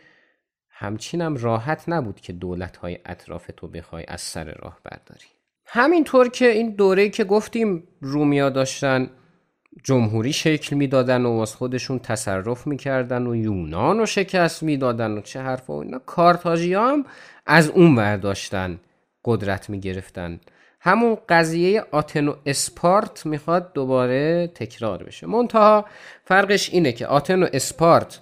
[0.71, 5.27] همچینم راحت نبود که دولت های اطراف تو بخوای از سر راه برداری.
[5.67, 9.11] همینطور که این دوره که گفتیم رومیا داشتن
[9.85, 15.41] جمهوری شکل می‌دادن و از خودشون تصرف می‌کردن و یونان رو شکست می‌دادن و چه
[15.41, 15.99] حرف و اینا.
[15.99, 17.05] کارتاژی هم
[17.47, 18.81] از اون برداشتن
[19.25, 20.41] قدرت می‌گرفتن.
[20.85, 25.27] همون قضیه آتن و اسپارت می‌خواد دوباره تکرار بشه.
[25.27, 25.85] منتها
[26.25, 28.21] فرقش اینه که آتن و اسپارت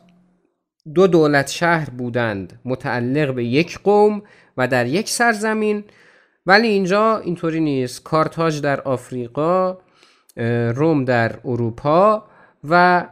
[0.94, 4.22] دو دولت شهر بودند متعلق به یک قوم
[4.56, 5.84] و در یک سرزمین
[6.46, 8.02] ولی اینجا اینطوری نیست.
[8.02, 9.78] کارتاژ در آفریقا
[10.74, 12.24] روم در اروپا
[12.64, 13.06] و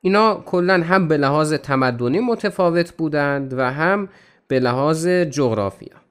[0.00, 4.08] اینا کلا هم به لحاظ تمدنی متفاوت بودند و هم
[4.48, 6.07] به لحاظ جغرافیا.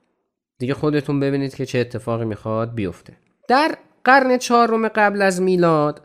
[0.59, 3.13] دیگه خودتون ببینید که چه اتفاقی می‌خواد بیفته.
[3.47, 6.01] در قرن چهارم قبل از میلاد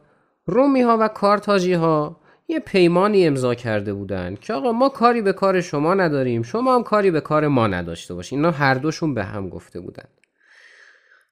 [0.47, 2.17] رومی ها و کارتاژی ها
[2.49, 6.83] یه پیمانی امضا کرده بودند که آقا ما کاری به کار شما نداریم شما هم
[6.83, 8.39] کاری به کار ما نداشته باشین.
[8.39, 10.09] اینا هر دوشون به هم گفته بودند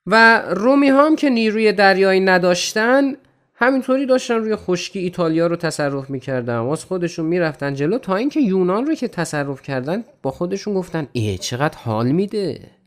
[0.07, 3.15] و رومی هم که نیروی دریایی نداشتن
[3.55, 6.55] همینطوری داشتن روی خشکی ایتالیا رو تصرف می‌کردن.
[6.55, 11.39] از خودشون می‌رفتن جلو تا اینکه یونان رو که تصرف کردن با خودشون گفتن ای
[11.39, 12.80] چقدر حال میده؟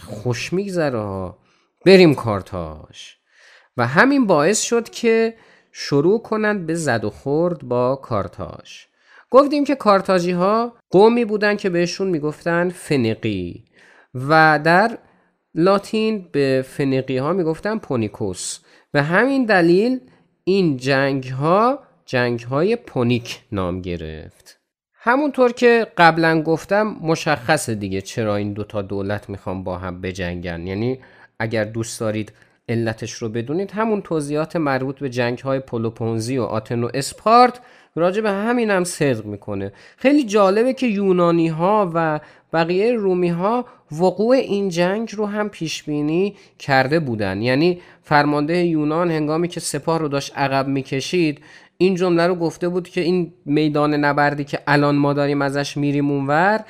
[0.00, 1.38] خوش میگذره ها.
[1.86, 3.18] بریم کارتاش.
[3.76, 5.34] و همین باعث شد که
[5.72, 8.88] شروع کنند به زد و خورد با کارتاش.
[9.30, 13.64] گفتیم که کارتاژی ها قومی بودن که بهشون می‌گفتن فنقی
[14.14, 14.98] و در
[15.54, 18.58] لاتین به فنقی ها می‌گفتن پونیکوس.
[18.92, 20.00] به همین دلیل
[20.44, 24.60] این جنگ ها جنگ های پونیک نام گرفت.
[25.06, 30.66] همونطور که قبلا گفتم مشخص دیگه چرا این دوتا دولت می‌خوان با هم بجنگن.
[30.66, 30.98] یعنی
[31.38, 32.32] اگر دوست دارید
[32.68, 37.60] علتش رو بدونید همون توضیحات مربوط به جنگ های پولوپونزی و آتن و اسپارت
[37.96, 39.72] راجع به همین هم صدق می‌کنه.
[39.96, 42.20] خیلی جالبه که یونانی ها و
[42.52, 47.42] بقیه رومی ها وقوع این جنگ رو هم پیش بینی کرده بودن.
[47.42, 51.40] یعنی فرمانده یونان هنگامی که سپاه رو داشت عقب می‌کشید
[51.78, 56.10] این جمله رو گفته بود که این میدان نبردی که الان ما داریم ازش میریم
[56.10, 56.64] اونور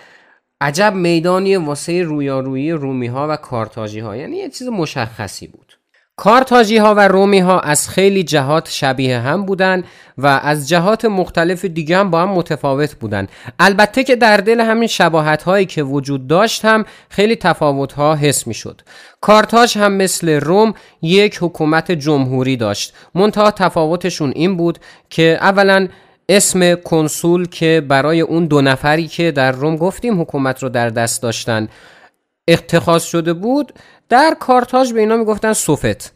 [0.60, 5.73] عجب میدانی واسه رویارویی رومی ها و کارتاژی ها یعنی یه چیز مشخصی بود.
[6.16, 9.84] کارتاژی ها و رومی ها از خیلی جهات شبیه هم بودند
[10.18, 14.88] و از جهات مختلف دیگه هم با هم متفاوت بودند البته که در دل همین
[14.88, 18.80] شباهت هایی که وجود داشت هم خیلی تفاوت ها حس می شد
[19.20, 22.94] کارتاژ هم مثل روم یک حکومت جمهوری داشت.
[23.14, 24.78] منتها تفاوتشون این بود
[25.10, 25.88] که اولا
[26.28, 31.22] اسم کنسول که برای اون دو نفری که در روم گفتیم حکومت رو در دست
[31.22, 31.68] داشتن
[32.48, 33.72] اتخاذ شده بود
[34.08, 36.12] در کارتاژ به اینا می‌گفتن سوفت.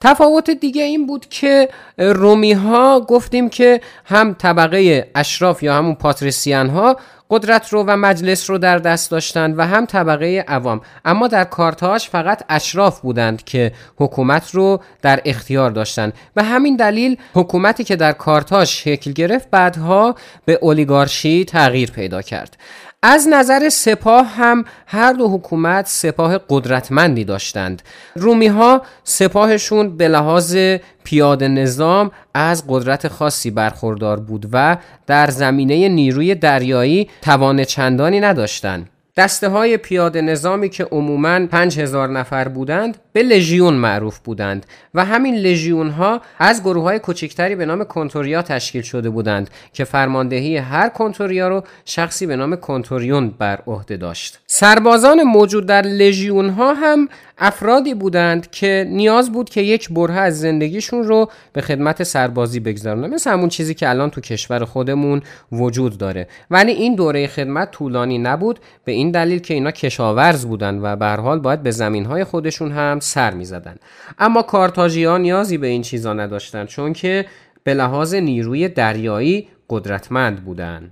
[0.00, 1.68] تفاوت دیگه این بود که
[1.98, 6.96] رومی ها گفتیم که هم طبقه اشراف یا همون پاتریسیان ها
[7.30, 10.80] قدرت رو و مجلس رو در دست داشتند و هم طبقه عوام.
[11.04, 17.16] اما در کارتاژ فقط اشراف بودند که حکومت رو در اختیار داشتند و همین دلیل
[17.34, 20.14] حکومتی که در کارتاژ شکل گرفت بعدها
[20.44, 22.56] به اولیگارشی تغییر پیدا کرد.
[23.04, 27.82] از نظر سپاه هم هر دو حکومت سپاه قدرتمندی داشتند.
[28.14, 30.56] رومی ها سپاهشون به لحاظ
[31.04, 34.76] پیاده نظام از قدرت خاصی برخوردار بود و
[35.06, 38.91] در زمینه نیروی دریایی توان چندانی نداشتند.
[39.16, 45.34] دسته های پیاده نظامی که عموماً 5000 نفر بودند به لژیون معروف بودند و همین
[45.34, 50.88] لژیون ها از گروه های کوچکتری به نام کنتوریا تشکیل شده بودند که فرماندهی هر
[50.88, 54.38] کنتوریا رو شخصی به نام کنتوریون بر عهده داشت.
[54.46, 57.08] سربازان موجود در لژیون ها هم
[57.38, 63.14] افرادی بودند که نیاز بود که یک بره از زندگیشون رو به خدمت سربازی بگذارن.
[63.14, 65.22] مثل همون چیزی که الان تو کشور خودمون
[65.52, 66.28] وجود داره.
[66.50, 68.60] ولی این دوره خدمت طولانی نبود.
[68.84, 73.00] به این دلیل که اینا کشاورز بودن و به حال باید به زمینهای خودشون هم
[73.00, 73.76] سر می‌زدن.
[74.18, 77.26] اما کارتاژیان نیازی به این چیزا نداشتن چون که
[77.64, 80.90] به لحاظ نیروی دریایی قدرتمند بودن.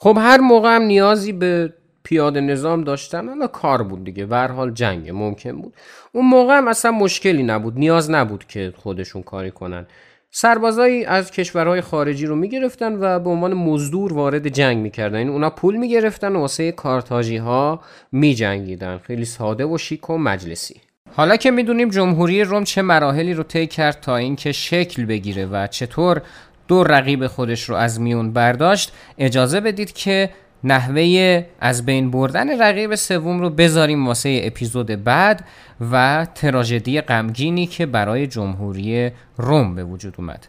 [0.00, 1.72] خب هر موقع هم نیازی به
[2.08, 4.26] پیاده نظام داشتن حالا کار بود دیگه.
[4.26, 5.74] به حال جنگ ممکن بود.
[6.12, 7.78] اون موقع هم اصلا مشکلی نبود.
[7.78, 9.86] نیاز نبود که خودشون کاری کنن.
[10.30, 15.14] سربازایی از کشورهای خارجی رو می‌گرفتن و به عنوان مزدور وارد جنگ می‌کردن.
[15.14, 17.80] این یعنی اونا پول می‌گرفتن و واسه کارتاژی ها
[18.12, 18.98] میجنگیدن.
[18.98, 20.80] خیلی ساده و شیک و مجلسی.
[21.16, 25.66] حالا که می‌دونیم جمهوری روم چه مراحلی رو طی کرد تا اینکه شکل بگیره و
[25.66, 26.22] چطور
[26.68, 30.30] دو رقیب خودش رو از میون برداشت اجازه بدید که
[30.64, 35.44] نحوه از بین بردن رقیب سوم رو بذاریم واسه اپیزود بعد
[35.90, 40.46] و تراژدی غمگینی که برای جمهوری روم به وجود اومد.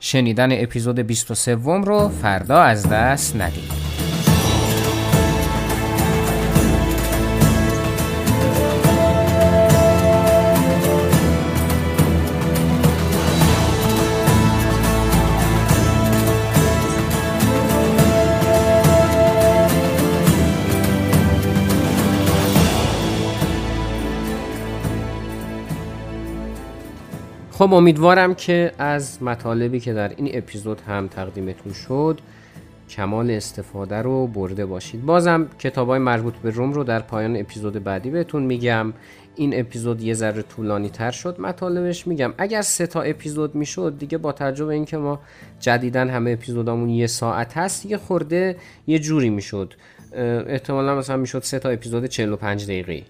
[0.00, 3.99] شنیدن اپیزود 23 رو فردا از دست ندید.
[27.60, 32.20] خب امیدوارم که از مطالبی که در این اپیزود هم تقدیمتون شد
[32.90, 35.06] کمال استفاده رو برده باشید.
[35.06, 38.92] بازم کتاب های مربوط به روم رو در پایان اپیزود بعدی بهتون میگم.
[39.36, 42.34] این اپیزود یه ذره طولانی تر شد مطالبش میگم.
[42.38, 45.20] اگر سه تا اپیزود می‌شد دیگه با توجه اینکه ما
[45.60, 48.56] جدیدا همه اپیزودامون یه ساعت هست یه خورده
[48.86, 49.74] یه جوری می‌شد.
[50.46, 53.02] احتمالا مثلا می‌شد سه تا اپیزود 45 دقیقه.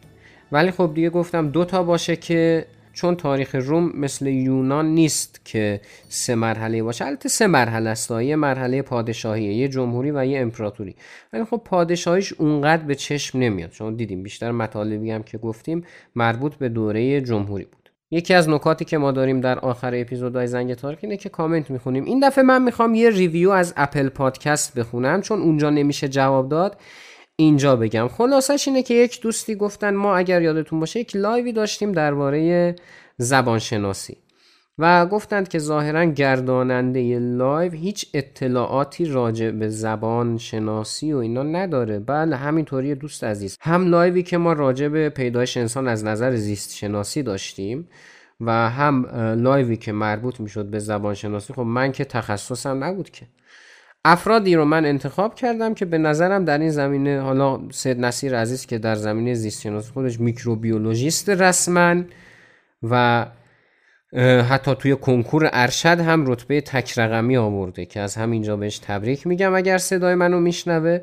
[0.52, 5.80] ولی خب دیگه گفتم دو تا باشه که چون تاریخ روم مثل یونان نیست که
[6.08, 7.06] سه مرحله باشه.
[7.06, 8.10] البته سه مرحله است.
[8.10, 10.96] یه مرحله پادشاهیه یه جمهوری و یه امپراتوری.
[11.32, 13.70] ولی خب پادشاهیش اونقدر به چشم نمیاد.
[13.70, 15.84] چون دیدیم بیشتر مطالبی هم که گفتیم
[16.14, 17.90] مربوط به دوره جمهوری بود.
[18.10, 22.04] یکی از نکاتی که ما داریم در آخر اپیزودهای زنگ تاریخ اینه که کامنت می‌خونیم.
[22.04, 26.76] این دفعه من می‌خوام یه ریویو از اپل پادکست بخونم چون اونجا نمیشه جواب داد.
[27.40, 28.08] اینجا بگم.
[28.08, 32.76] خلاصش اینه که یک دوستی گفتن ما اگر یادتون باشه یک live ی داشتیم درباره
[33.18, 34.16] زبانشناسی.
[34.78, 41.98] و گفتند که ظاهرا گرداننده live هیچ اطلاعاتی راجع به زبان شناسی و اینا نداره.
[41.98, 43.56] بله همینطوری دوست عزیز.
[43.60, 47.88] هم live ی که ما راجع به پیدایش انسان از نظر زیست شناسی داشتیم
[48.40, 49.06] و هم
[49.42, 53.26] live ی که مربوط می‌شد به زبان شناسی خب من که تخصصم نبود که.
[54.04, 58.66] افرادی رو من انتخاب کردم که به نظرم در این زمینه حالا سید نصیر عزیز
[58.66, 62.02] که در زمینه زیست شناسی خودش میکروبیولوژیست رسما
[62.82, 63.26] و
[64.48, 69.54] حتی توی کنکور ارشد هم رتبه تک رقمی آورده که از همینجا بهش تبریک میگم
[69.54, 71.00] اگر صدای منو میشنوه.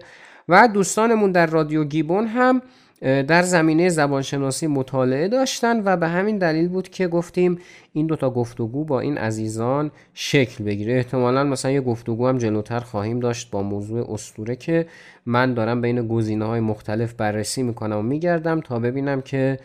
[0.50, 2.62] و دوستانمون در رادیو گیبون هم
[3.02, 7.60] در زمینه زبانشناسی مطالعه داشتن و به همین دلیل بود که گفتیم
[7.94, 10.94] این دوتا گفتگو با این عزیزان شکل بگیره.
[10.94, 14.88] احتمالا مثلا یه گفتگو هم جلوتر خواهیم داشت با موضوع استوره که
[15.26, 19.60] من دارم بین گزینه های مختلف بررسی می‌کنم و میگردم تا ببینم که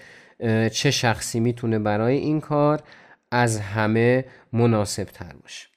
[0.72, 2.82] چه شخصی می‌تونه برای این کار
[3.30, 5.68] از همه مناسب تر باشه.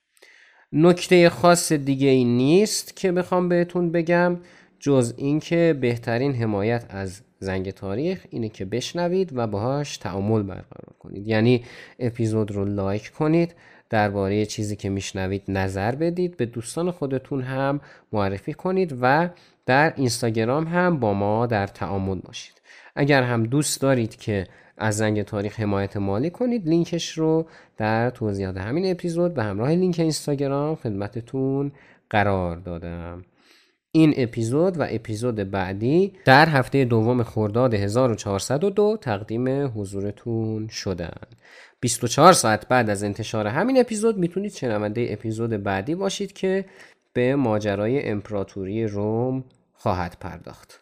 [0.71, 4.37] نکته خاص دیگه ای نیست که بخوام بهتون بگم
[4.79, 11.27] جز اینکه بهترین حمایت از زنگ تاریخ اینه که بشنوید و باهاش تعامل برقرار کنید.
[11.27, 11.63] یعنی
[11.99, 13.55] اپیزود رو لایک کنید
[13.89, 17.81] درباره چیزی که میشنوید نظر بدید به دوستان خودتون هم
[18.13, 19.29] معرفی کنید و
[19.65, 22.61] در اینستاگرام هم با ما در تعامل باشید.
[22.95, 27.45] اگر هم دوست دارید که از زنگ تاریخ حمایت مالی کنید لینکش رو
[27.77, 31.71] در توضیحات همین اپیزود به همراه لینک اینستاگرام خدمتتون
[32.09, 33.25] قرار دادم.
[33.95, 41.21] این اپیزود و اپیزود بعدی در هفته دوم خرداد 1402 تقدیم حضورتون شدن.
[41.79, 46.65] 24 ساعت بعد از انتشار همین اپیزود می‌تونید شنونده اپیزود بعدی باشید که
[47.13, 49.43] به ماجرای امپراتوری روم
[49.73, 50.77] خواهد پرداخت.